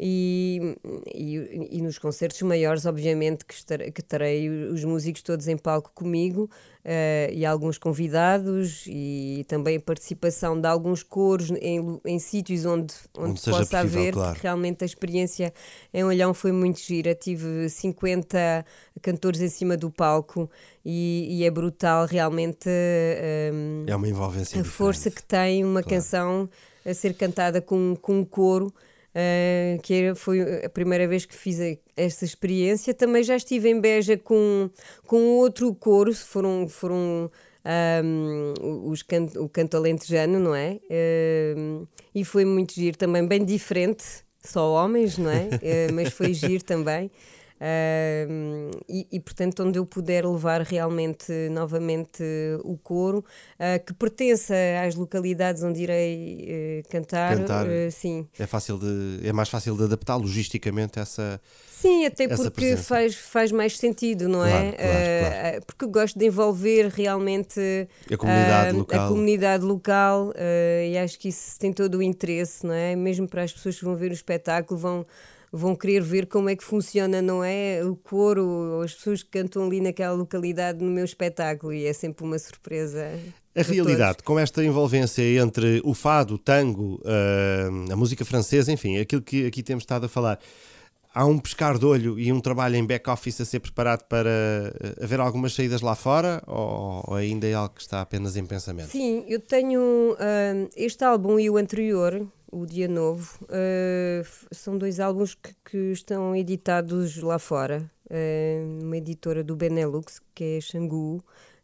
E, 0.00 0.76
e, 1.12 1.78
e, 1.78 1.82
nos 1.82 1.98
concertos 1.98 2.40
maiores, 2.42 2.86
obviamente, 2.86 3.44
que, 3.44 3.52
estar, 3.52 3.78
que 3.78 4.00
terei 4.00 4.48
os 4.48 4.84
músicos 4.84 5.22
todos 5.22 5.48
em 5.48 5.56
palco 5.56 5.90
comigo 5.92 6.48
uh, 6.84 7.32
e 7.32 7.44
alguns 7.44 7.78
convidados 7.78 8.84
e 8.86 9.44
também 9.48 9.76
a 9.76 9.80
participação 9.80 10.60
de 10.60 10.68
alguns 10.68 11.02
coros 11.02 11.50
em, 11.50 12.00
em 12.04 12.18
sítios 12.20 12.64
onde, 12.64 12.94
onde, 13.16 13.30
onde 13.30 13.42
possa 13.42 13.80
haver, 13.80 14.12
claro. 14.12 14.34
porque 14.34 14.46
realmente 14.46 14.84
a 14.84 14.86
experiência 14.86 15.52
em 15.92 16.04
Olhão 16.04 16.32
foi 16.32 16.52
muito 16.52 16.78
gira. 16.80 17.12
Tive 17.12 17.68
50 17.68 18.64
cantores 19.02 19.40
em 19.40 19.48
cima 19.48 19.76
do 19.76 19.90
palco 19.90 20.48
e, 20.84 21.26
e 21.28 21.44
é 21.44 21.50
brutal 21.50 22.06
realmente 22.06 22.68
um, 23.52 23.84
é 23.84 23.96
uma 23.96 24.06
envolvência 24.06 24.60
a 24.60 24.62
diferente. 24.62 24.76
força 24.76 25.10
que 25.10 25.24
tem 25.24 25.64
uma 25.64 25.82
claro. 25.82 25.96
canção 25.96 26.48
a 26.86 26.94
ser 26.94 27.14
cantada 27.14 27.60
com, 27.60 27.96
com 28.00 28.20
um 28.20 28.24
coro 28.24 28.72
Uh, 29.18 29.82
que 29.82 30.14
foi 30.14 30.64
a 30.64 30.68
primeira 30.68 31.08
vez 31.08 31.26
que 31.26 31.34
fiz 31.34 31.58
esta 31.96 32.24
experiência. 32.24 32.94
Também 32.94 33.24
já 33.24 33.34
estive 33.34 33.68
em 33.68 33.80
Beja 33.80 34.16
com, 34.16 34.70
com 35.08 35.38
outro 35.38 35.74
coro, 35.74 36.14
foram, 36.14 36.68
foram 36.68 37.28
um, 38.04 38.88
os 38.88 39.02
can, 39.02 39.26
o 39.36 39.48
canto 39.48 39.76
alentejano, 39.76 40.38
não 40.38 40.54
é? 40.54 40.78
Uh, 40.84 41.88
e 42.14 42.24
foi 42.24 42.44
muito 42.44 42.74
giro 42.74 42.96
também, 42.96 43.26
bem 43.26 43.44
diferente, 43.44 44.04
só 44.44 44.72
homens, 44.72 45.18
não 45.18 45.30
é? 45.30 45.46
Uh, 45.46 45.92
mas 45.94 46.12
foi 46.12 46.32
giro 46.32 46.62
também. 46.62 47.10
Uh, 47.58 48.70
e, 48.88 49.06
e, 49.10 49.20
portanto, 49.20 49.64
onde 49.64 49.78
eu 49.78 49.84
puder 49.84 50.24
levar 50.24 50.62
realmente 50.62 51.32
novamente 51.50 52.22
uh, 52.22 52.60
o 52.62 52.78
coro, 52.78 53.18
uh, 53.18 53.84
que 53.84 53.92
pertença 53.92 54.54
às 54.86 54.94
localidades 54.94 55.64
onde 55.64 55.82
irei 55.82 56.46
eh, 56.48 56.82
cantar, 56.88 57.36
cantar 57.36 57.66
sim. 57.90 58.26
É, 58.38 58.46
fácil 58.46 58.78
de, 58.78 59.26
é 59.26 59.32
mais 59.32 59.48
fácil 59.48 59.76
de 59.76 59.84
adaptar 59.84 60.16
logisticamente 60.16 61.00
essa. 61.00 61.40
Sim, 61.68 62.06
até 62.06 62.28
porque 62.28 62.76
faz, 62.76 63.14
faz 63.14 63.52
mais 63.52 63.76
sentido, 63.76 64.28
não 64.28 64.44
é? 64.44 64.50
claro, 64.50 64.66
é? 64.78 65.20
Claro, 65.20 65.40
claro. 65.40 65.62
Porque 65.66 65.86
gosto 65.86 66.18
de 66.18 66.26
envolver 66.26 66.88
realmente 66.88 67.60
a 68.12 68.16
comunidade 68.16 68.76
local, 68.76 69.04
a 69.04 69.08
comunidade 69.08 69.64
local 69.64 70.32
e 70.90 70.98
acho 70.98 71.18
que 71.18 71.28
isso 71.28 71.58
tem 71.58 71.72
todo 71.72 71.98
o 71.98 72.02
interesse, 72.02 72.66
não 72.66 72.74
é? 72.74 72.96
Mesmo 72.96 73.28
para 73.28 73.42
as 73.42 73.52
pessoas 73.52 73.78
que 73.78 73.84
vão 73.84 73.96
ver 73.96 74.10
o 74.10 74.14
espetáculo, 74.14 74.78
vão 74.78 75.06
vão 75.52 75.74
querer 75.74 76.02
ver 76.02 76.26
como 76.26 76.48
é 76.48 76.56
que 76.56 76.64
funciona, 76.64 77.22
não 77.22 77.42
é? 77.42 77.82
O 77.84 77.96
coro, 77.96 78.82
as 78.84 78.94
pessoas 78.94 79.22
que 79.22 79.30
cantam 79.30 79.64
ali 79.64 79.80
naquela 79.80 80.14
localidade 80.14 80.82
no 80.84 80.90
meu 80.90 81.04
espetáculo 81.04 81.72
e 81.72 81.86
é 81.86 81.92
sempre 81.92 82.24
uma 82.24 82.38
surpresa. 82.38 83.18
A 83.56 83.62
realidade, 83.62 84.18
todos. 84.18 84.26
com 84.26 84.38
esta 84.38 84.64
envolvência 84.64 85.22
entre 85.40 85.80
o 85.84 85.94
fado, 85.94 86.34
o 86.34 86.38
tango, 86.38 87.00
uh, 87.04 87.92
a 87.92 87.96
música 87.96 88.24
francesa, 88.24 88.70
enfim, 88.70 88.98
aquilo 88.98 89.22
que 89.22 89.46
aqui 89.46 89.62
temos 89.62 89.82
estado 89.82 90.06
a 90.06 90.08
falar, 90.08 90.38
há 91.14 91.24
um 91.24 91.38
pescar 91.38 91.78
de 91.78 91.86
olho 91.86 92.18
e 92.18 92.32
um 92.32 92.40
trabalho 92.40 92.76
em 92.76 92.86
back-office 92.86 93.40
a 93.40 93.44
ser 93.44 93.60
preparado 93.60 94.04
para 94.04 94.30
eh, 94.30 95.04
haver 95.04 95.20
algumas 95.20 95.54
saídas 95.54 95.80
lá 95.80 95.94
fora 95.94 96.42
ou, 96.46 97.04
ou, 97.06 97.14
ainda 97.14 97.46
é 97.46 97.54
algo 97.54 97.74
que 97.74 97.80
está 97.80 98.00
apenas 98.00 98.36
em 98.36 98.44
pensamento? 98.44 98.90
Sim, 98.90 99.24
eu 99.28 99.40
tenho 99.40 99.80
uh, 100.12 100.70
este 100.76 101.04
álbum 101.04 101.38
e 101.38 101.50
o 101.50 101.56
anterior, 101.56 102.26
o 102.50 102.66
Dia 102.66 102.88
Novo, 102.88 103.38
uh, 103.44 104.26
são 104.50 104.76
dois 104.78 105.00
álbuns 105.00 105.34
que, 105.34 105.54
que, 105.64 105.92
estão 105.92 106.34
editados 106.36 107.20
lá 107.22 107.38
fora, 107.38 107.90
uh, 108.10 108.84
uma 108.84 108.96
editora 108.96 109.42
do 109.42 109.56
Benelux, 109.56 110.20
que 110.34 110.58
é 110.58 110.60
Xangu, 110.60 111.22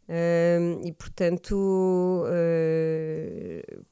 uh, 0.09 0.85
e 0.85 0.91
portanto 0.93 2.25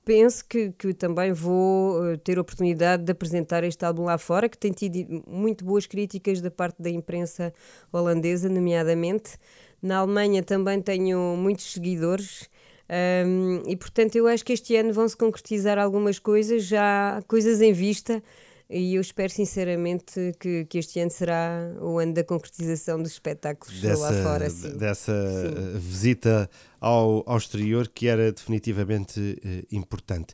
penso 0.05 0.45
que, 0.47 0.71
que, 0.71 0.93
também 0.93 1.33
vou 1.33 2.17
ter 2.17 2.37
a 2.37 2.41
oportunidade 2.41 3.03
de 3.03 3.11
apresentar 3.11 3.63
este 3.63 3.83
álbum 3.85 4.03
lá 4.03 4.17
fora, 4.17 4.49
que 4.49 4.57
tem 4.57 4.71
tido 4.71 5.23
muito 5.27 5.63
boas 5.65 5.85
críticas 5.85 6.41
da 6.41 6.51
parte 6.51 6.81
da 6.81 6.89
imprensa 6.89 7.53
holandesa, 7.91 8.49
nomeadamente. 8.49 9.37
Na 9.81 9.97
Alemanha 9.97 10.41
também 10.41 10.81
tenho 10.81 11.35
muitos 11.37 11.73
seguidores 11.73 12.49
um, 12.93 13.63
e 13.65 13.75
portanto, 13.75 14.15
eu 14.15 14.27
acho 14.27 14.43
que 14.43 14.53
este 14.53 14.75
ano 14.75 14.93
vão 14.93 15.07
se 15.07 15.15
concretizar 15.15 15.77
algumas 15.79 16.19
coisas, 16.19 16.63
já 16.63 17.23
coisas 17.27 17.61
em 17.61 17.73
vista. 17.73 18.21
E 18.69 18.95
eu 18.95 19.01
espero 19.01 19.31
sinceramente 19.31 20.31
que, 20.39 20.65
que 20.65 20.77
este 20.77 20.99
ano 20.99 21.11
será 21.11 21.75
o 21.79 21.99
ano 21.99 22.13
da 22.13 22.23
concretização 22.23 23.01
dos 23.01 23.11
espetáculos 23.11 23.79
dessa, 23.81 24.01
lá 24.01 24.23
fora. 24.23 24.49
Sim. 24.49 24.77
Dessa 24.77 25.13
sim. 25.13 25.79
visita 25.79 26.49
ao, 26.79 27.23
ao 27.27 27.37
exterior 27.37 27.87
que 27.87 28.07
era 28.07 28.31
definitivamente 28.31 29.19
uh, 29.19 29.75
importante. 29.75 30.33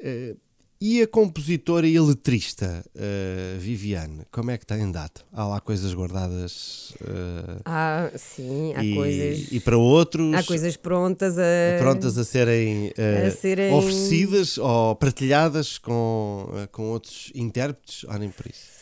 Uh, 0.00 0.36
e 0.80 1.02
a 1.02 1.06
compositora 1.08 1.86
e 1.86 1.96
a 1.96 2.02
letrista 2.02 2.84
uh, 2.94 3.58
Viviane, 3.58 4.22
como 4.30 4.50
é 4.50 4.58
que 4.58 4.64
tem 4.64 4.82
andado? 4.82 5.22
Há 5.32 5.44
lá 5.44 5.60
coisas 5.60 5.92
guardadas? 5.92 6.90
Uh, 7.00 7.60
ah, 7.64 8.10
sim, 8.16 8.72
há 8.76 8.84
e, 8.84 8.94
coisas. 8.94 9.52
E 9.52 9.60
para 9.60 9.76
outros? 9.76 10.34
Há 10.34 10.42
coisas 10.44 10.76
prontas 10.76 11.36
a. 11.38 11.78
Prontas 11.78 12.16
a 12.16 12.24
serem, 12.24 12.88
uh, 12.88 13.26
a 13.26 13.30
serem... 13.30 13.72
oferecidas 13.74 14.56
ou 14.58 14.94
partilhadas 14.94 15.78
com, 15.78 16.48
com 16.70 16.90
outros 16.90 17.32
intérpretes? 17.34 18.04
Ou 18.04 18.18
nem 18.18 18.30
por 18.30 18.46
isso? 18.46 18.78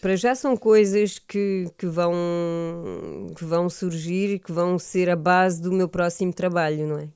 para 0.00 0.14
já 0.14 0.32
são 0.36 0.56
coisas 0.56 1.18
que, 1.18 1.68
que, 1.76 1.86
vão, 1.86 2.14
que 3.36 3.44
vão 3.44 3.68
surgir 3.68 4.34
e 4.34 4.38
que 4.38 4.52
vão 4.52 4.78
ser 4.78 5.10
a 5.10 5.16
base 5.16 5.60
do 5.60 5.72
meu 5.72 5.88
próximo 5.88 6.32
trabalho, 6.32 6.86
não 6.86 6.98
é? 6.98 7.08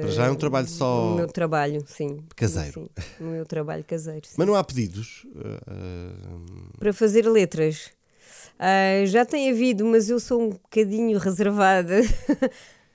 Para 0.00 0.10
já 0.10 0.26
é 0.26 0.30
um 0.30 0.34
trabalho 0.34 0.68
só. 0.68 1.12
O 1.12 1.16
meu 1.16 1.26
trabalho, 1.26 1.84
sim. 1.86 2.20
Caseiro. 2.34 2.90
Sim, 2.96 3.24
o 3.24 3.24
meu 3.24 3.44
trabalho 3.44 3.84
caseiro. 3.84 4.26
Sim. 4.26 4.34
Mas 4.38 4.46
não 4.46 4.54
há 4.54 4.64
pedidos? 4.64 5.26
Uh... 5.34 6.78
Para 6.78 6.92
fazer 6.92 7.28
letras. 7.28 7.90
Uh, 8.58 9.06
já 9.06 9.24
tem 9.24 9.50
havido, 9.50 9.84
mas 9.84 10.08
eu 10.08 10.18
sou 10.18 10.40
um 10.40 10.48
bocadinho 10.50 11.18
reservada. 11.18 12.00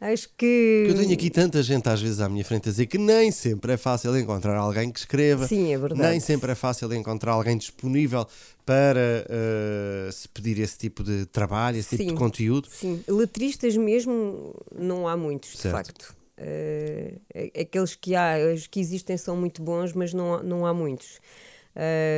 Acho 0.01 0.27
que. 0.35 0.87
Eu 0.89 0.95
tenho 0.95 1.13
aqui 1.13 1.29
tanta 1.29 1.61
gente 1.61 1.87
às 1.87 2.01
vezes 2.01 2.19
à 2.19 2.27
minha 2.27 2.43
frente 2.43 2.67
a 2.67 2.71
dizer 2.71 2.87
que 2.87 2.97
nem 2.97 3.31
sempre 3.31 3.73
é 3.73 3.77
fácil 3.77 4.17
encontrar 4.17 4.57
alguém 4.57 4.91
que 4.91 4.97
escreva. 4.97 5.47
Sim, 5.47 5.71
é 5.71 5.77
verdade. 5.77 6.09
Nem 6.09 6.19
sempre 6.19 6.51
é 6.51 6.55
fácil 6.55 6.91
encontrar 6.91 7.33
alguém 7.33 7.55
disponível 7.55 8.25
para 8.65 9.27
uh, 9.29 10.11
se 10.11 10.27
pedir 10.29 10.57
esse 10.57 10.75
tipo 10.75 11.03
de 11.03 11.27
trabalho, 11.27 11.77
esse 11.77 11.89
Sim, 11.89 11.97
tipo 11.97 12.13
de 12.13 12.17
conteúdo. 12.17 12.67
Sim, 12.71 13.03
letristas 13.07 13.77
mesmo 13.77 14.55
não 14.75 15.07
há 15.07 15.15
muitos, 15.15 15.51
Certo. 15.51 15.65
de 15.65 15.71
facto. 15.71 16.20
Uh, 16.41 17.21
aqueles 17.59 17.95
que 17.95 18.15
há, 18.15 18.37
os 18.53 18.65
que 18.65 18.79
existem 18.79 19.15
são 19.17 19.35
muito 19.35 19.61
bons, 19.61 19.93
mas 19.93 20.13
não, 20.13 20.41
não 20.41 20.65
há 20.65 20.73
muitos. 20.73 21.19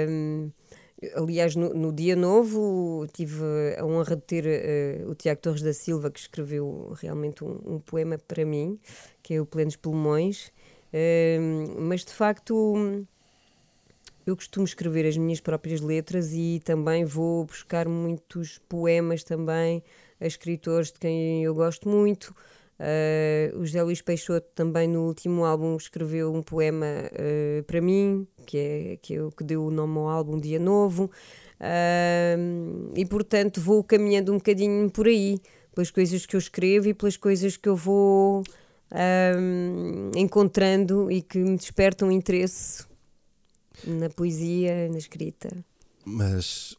Um, 0.09 0.49
aliás, 1.15 1.55
no, 1.55 1.73
no 1.73 1.91
Dia 1.91 2.15
Novo 2.15 3.05
tive 3.11 3.43
a 3.77 3.85
honra 3.85 4.15
de 4.15 4.21
ter 4.21 4.45
uh, 4.45 5.09
o 5.09 5.15
Tiago 5.15 5.41
Torres 5.41 5.61
da 5.61 5.73
Silva, 5.73 6.09
que 6.09 6.19
escreveu 6.19 6.93
realmente 7.01 7.43
um, 7.43 7.59
um 7.65 7.79
poema 7.79 8.17
para 8.17 8.45
mim, 8.45 8.79
que 9.21 9.33
é 9.33 9.41
o 9.41 9.45
Plenos 9.45 9.75
Pulmões. 9.75 10.51
Mas 11.79 12.05
de 12.05 12.13
facto 12.13 13.05
eu 14.25 14.35
costumo 14.35 14.63
escrever 14.63 15.05
as 15.05 15.17
minhas 15.17 15.41
próprias 15.41 15.81
letras 15.81 16.31
e 16.31 16.61
também 16.63 17.03
vou 17.03 17.43
buscar 17.45 17.89
muitos 17.89 18.57
poemas 18.69 19.23
também 19.23 19.83
a 20.19 20.25
escritores 20.25 20.91
de 20.91 20.99
quem 20.99 21.43
eu 21.43 21.53
gosto 21.53 21.89
muito. 21.89 22.33
Uh, 22.83 23.59
o 23.59 23.65
José 23.65 23.81
Luís 23.81 24.01
Peixoto 24.01 24.47
também 24.53 24.89
no 24.89 25.07
último 25.07 25.45
álbum 25.45 25.77
escreveu 25.77 26.33
um 26.33 26.43
poema 26.43 26.85
uh, 26.85 27.63
para 27.63 27.79
mim, 27.79 28.27
que 28.45 28.57
é, 28.57 28.97
que 29.01 29.15
é 29.15 29.23
o 29.23 29.31
que 29.31 29.41
deu 29.41 29.63
o 29.63 29.71
nome 29.71 29.97
ao 29.99 30.09
álbum 30.09 30.37
Dia 30.37 30.59
Novo. 30.59 31.09
Uh, 31.61 32.91
e 32.93 33.05
portanto 33.05 33.61
vou 33.61 33.81
caminhando 33.85 34.33
um 34.33 34.37
bocadinho 34.37 34.89
por 34.91 35.07
aí, 35.07 35.39
pelas 35.73 35.89
coisas 35.91 36.25
que 36.25 36.35
eu 36.35 36.37
escrevo 36.37 36.89
e 36.89 36.93
pelas 36.93 37.15
coisas 37.15 37.55
que 37.55 37.69
eu 37.69 37.75
vou 37.75 38.43
encontrando 40.15 41.09
e 41.09 41.23
que 41.23 41.39
me 41.39 41.57
despertam 41.57 42.11
interesse 42.11 42.85
na 43.87 44.07
poesia, 44.07 44.87
na 44.89 44.99
escrita. 44.99 45.49
Mas 46.05 46.77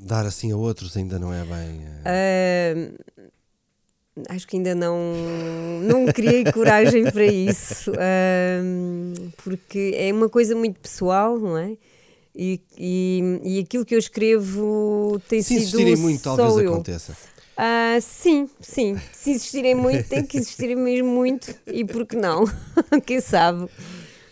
dar 0.00 0.24
assim 0.24 0.50
a 0.50 0.56
outros 0.56 0.96
ainda 0.96 1.18
não 1.18 1.30
é 1.30 1.44
bem. 1.44 1.84
Uh, 4.16 4.22
acho 4.28 4.46
que 4.46 4.56
ainda 4.56 4.74
não, 4.74 4.96
não 5.82 6.06
criei 6.06 6.44
coragem 6.52 7.04
para 7.10 7.26
isso, 7.26 7.90
uh, 7.92 9.32
porque 9.42 9.92
é 9.96 10.12
uma 10.12 10.28
coisa 10.28 10.54
muito 10.54 10.78
pessoal, 10.80 11.38
não 11.38 11.56
é? 11.58 11.76
E, 12.36 12.60
e, 12.76 13.40
e 13.44 13.58
aquilo 13.60 13.84
que 13.84 13.94
eu 13.94 13.98
escrevo 13.98 15.20
tem 15.28 15.40
Se 15.40 15.48
sido. 15.48 15.58
insistirem 15.58 15.96
muito, 15.96 16.22
talvez 16.22 16.56
eu. 16.56 16.72
aconteça. 16.72 17.16
Ah, 17.56 17.98
sim, 18.00 18.48
sim. 18.60 18.96
Se 19.12 19.30
existirem 19.30 19.76
muito, 19.76 20.08
tem 20.08 20.24
que 20.24 20.36
existirem 20.38 20.74
mesmo 20.74 21.08
muito. 21.08 21.54
E 21.66 21.84
por 21.84 22.04
que 22.04 22.16
não? 22.16 22.44
Quem 23.06 23.20
sabe? 23.20 23.68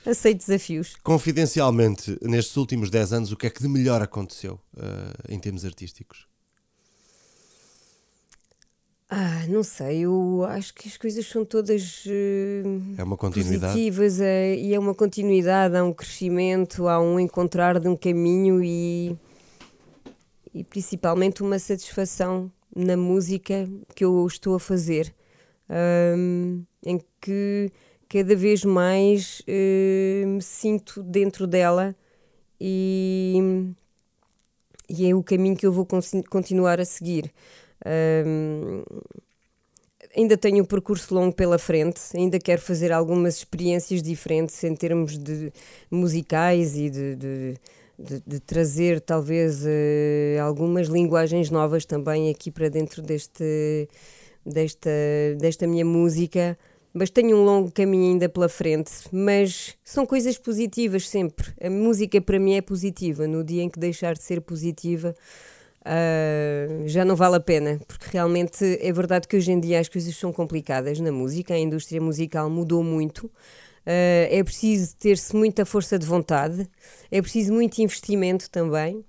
Aceito 0.05 0.38
desafios. 0.38 0.97
Confidencialmente, 1.05 2.18
nestes 2.23 2.57
últimos 2.57 2.90
10 2.90 3.12
anos, 3.12 3.31
o 3.31 3.37
que 3.37 3.47
é 3.47 3.51
que 3.51 3.62
de 3.62 3.68
melhor 3.68 4.03
aconteceu 4.03 4.59
uh, 4.77 5.33
em 5.33 5.38
termos 5.38 5.64
artísticos? 5.64 6.27
Ah, 9.14 9.46
não 9.46 9.62
sei, 9.62 10.07
eu 10.07 10.42
acho 10.48 10.72
que 10.72 10.88
as 10.88 10.96
coisas 10.96 11.27
são 11.27 11.44
todas 11.44 12.07
uh, 12.07 12.96
É 12.96 13.05
uma 13.05 13.14
continuidade. 13.14 13.75
positivas 13.75 14.18
é, 14.22 14.57
e 14.57 14.72
é 14.72 14.79
uma 14.79 14.94
continuidade, 14.94 15.77
há 15.77 15.85
um 15.85 15.92
crescimento, 15.92 16.88
há 16.88 16.98
um 16.98 17.20
encontrar 17.20 17.79
de 17.79 17.88
um 17.88 17.94
caminho 17.94 18.64
e, 18.64 19.14
e 20.55 20.64
principalmente 20.64 21.42
uma 21.42 21.59
satisfação 21.59 22.51
na 22.75 22.96
música 22.96 23.68
que 23.94 24.03
eu 24.03 24.27
estou 24.27 24.55
a 24.55 24.59
fazer, 24.59 25.14
um, 26.16 26.64
em 26.83 26.98
que 27.20 27.70
cada 28.09 28.35
vez 28.35 28.64
mais 28.64 29.40
uh, 29.40 30.27
me 30.27 30.40
sinto 30.40 31.03
dentro 31.03 31.46
dela 31.46 31.94
e, 32.59 33.75
e 34.88 35.07
é 35.07 35.14
o 35.14 35.22
caminho 35.22 35.55
que 35.55 35.66
eu 35.66 35.72
vou 35.72 35.87
continuar 36.31 36.81
a 36.81 36.85
seguir. 36.87 37.31
Um, 37.85 38.83
ainda 40.16 40.37
tenho 40.37 40.62
um 40.62 40.66
percurso 40.66 41.14
longo 41.14 41.35
pela 41.35 41.59
frente, 41.59 42.01
ainda 42.14 42.38
quero 42.38 42.61
fazer 42.61 42.92
algumas 42.92 43.37
experiências 43.37 44.03
diferentes 44.03 44.62
em 44.64 44.75
termos 44.75 45.18
de 45.18 45.53
musicais 45.90 46.77
e 46.77 46.90
de, 46.90 47.16
de, 47.16 47.55
de, 47.99 48.23
de 48.27 48.40
trazer 48.40 49.01
talvez 49.01 49.64
uh, 49.64 50.40
algumas 50.42 50.88
linguagens 50.88 51.51
novas 51.51 51.85
também 51.85 52.31
aqui 52.31 52.51
para 52.51 52.68
dentro 52.68 53.03
deste, 53.03 53.88
desta, 54.45 54.90
desta 55.38 55.66
minha 55.66 55.85
música. 55.85 56.59
Mas 56.95 57.09
tenho 57.09 57.38
um 57.38 57.42
longo 57.42 57.73
caminho 57.73 58.12
ainda 58.12 58.29
pela 58.29 58.51
frente, 58.51 58.92
mas 59.11 59.75
são 59.83 60.05
coisas 60.05 60.37
positivas 60.37 61.09
sempre. 61.09 61.51
A 61.59 61.71
música 61.71 62.21
para 62.21 62.38
mim 62.38 62.53
é 62.53 62.61
positiva. 62.61 63.27
No 63.27 63.42
dia 63.42 63.62
em 63.62 63.71
que 63.71 63.79
deixar 63.79 64.12
de 64.12 64.23
ser 64.23 64.42
positiva, 64.42 65.14
Uh, 65.85 66.87
já 66.87 67.05
não 67.05 67.16
vale 67.16 67.37
a 67.37 67.40
pena, 67.40 67.81
porque 67.88 68.07
realmente 68.12 68.64
é 68.81 68.92
verdade 68.92 69.27
que 69.27 69.37
hoje 69.37 69.51
em 69.51 69.59
dia 69.59 69.81
as 69.81 69.88
coisas 69.88 70.16
são 70.16 70.33
complicadas 70.33 71.01
na 71.01 71.11
música, 71.11 71.55
a 71.55 71.59
indústria 71.59 72.01
musical 72.01 72.49
mudou 72.49 72.85
muito. 72.85 73.27
Uh, 73.27 74.31
é 74.31 74.45
preciso 74.45 74.95
ter-se 74.97 75.35
muita 75.35 75.64
força 75.64 75.99
de 75.99 76.07
vontade, 76.07 76.68
é 77.11 77.21
preciso 77.21 77.53
muito 77.53 77.79
investimento 77.81 78.49
também, 78.49 79.05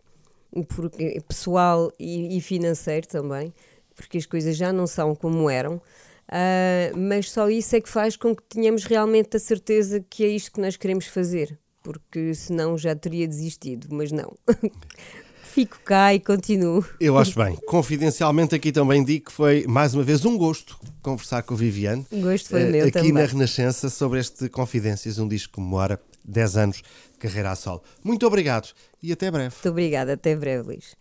porque, 0.67 1.21
pessoal 1.27 1.91
e, 1.99 2.37
e 2.37 2.41
financeiro 2.41 3.07
também, 3.07 3.53
porque 3.95 4.17
as 4.17 4.25
coisas 4.25 4.57
já 4.57 4.73
não 4.73 4.87
são 4.87 5.13
como 5.15 5.47
eram. 5.49 5.75
Uh, 5.75 6.97
mas 6.97 7.29
só 7.29 7.49
isso 7.49 7.75
é 7.75 7.81
que 7.81 7.89
faz 7.89 8.15
com 8.15 8.35
que 8.35 8.41
tenhamos 8.43 8.85
realmente 8.85 9.37
a 9.37 9.39
certeza 9.39 10.03
que 10.09 10.23
é 10.23 10.27
isto 10.27 10.51
que 10.53 10.61
nós 10.61 10.75
queremos 10.75 11.05
fazer, 11.05 11.59
porque 11.83 12.33
senão 12.33 12.75
já 12.75 12.95
teria 12.95 13.27
desistido, 13.27 13.89
mas 13.91 14.11
não. 14.11 14.35
fico 15.53 15.79
cá 15.85 16.13
e 16.13 16.19
continuo. 16.19 16.83
Eu 16.99 17.15
acho 17.15 17.37
bem. 17.37 17.55
Confidencialmente 17.67 18.55
aqui 18.55 18.71
também 18.71 19.03
digo 19.03 19.25
que 19.25 19.31
foi 19.31 19.65
mais 19.67 19.93
uma 19.93 20.01
vez 20.01 20.25
um 20.25 20.35
gosto 20.35 20.79
conversar 21.01 21.43
com 21.43 21.53
o 21.53 21.57
Viviane. 21.57 22.05
O 22.11 22.21
gosto 22.21 22.49
foi 22.49 22.63
uh, 22.63 22.71
meu 22.71 22.81
aqui 22.83 22.91
também. 22.91 23.11
na 23.11 23.25
Renascença 23.25 23.87
sobre 23.89 24.19
este 24.19 24.49
Confidências, 24.49 25.19
um 25.19 25.27
disco 25.27 25.49
que 25.49 25.55
comemora 25.55 26.01
10 26.25 26.57
anos 26.57 26.77
de 26.77 27.19
carreira 27.19 27.51
a 27.51 27.55
solo. 27.55 27.83
Muito 28.03 28.25
obrigado 28.25 28.69
e 29.01 29.11
até 29.11 29.29
breve. 29.29 29.53
Muito 29.53 29.69
obrigada, 29.69 30.13
até 30.13 30.35
breve, 30.35 30.63
Luís. 30.63 30.95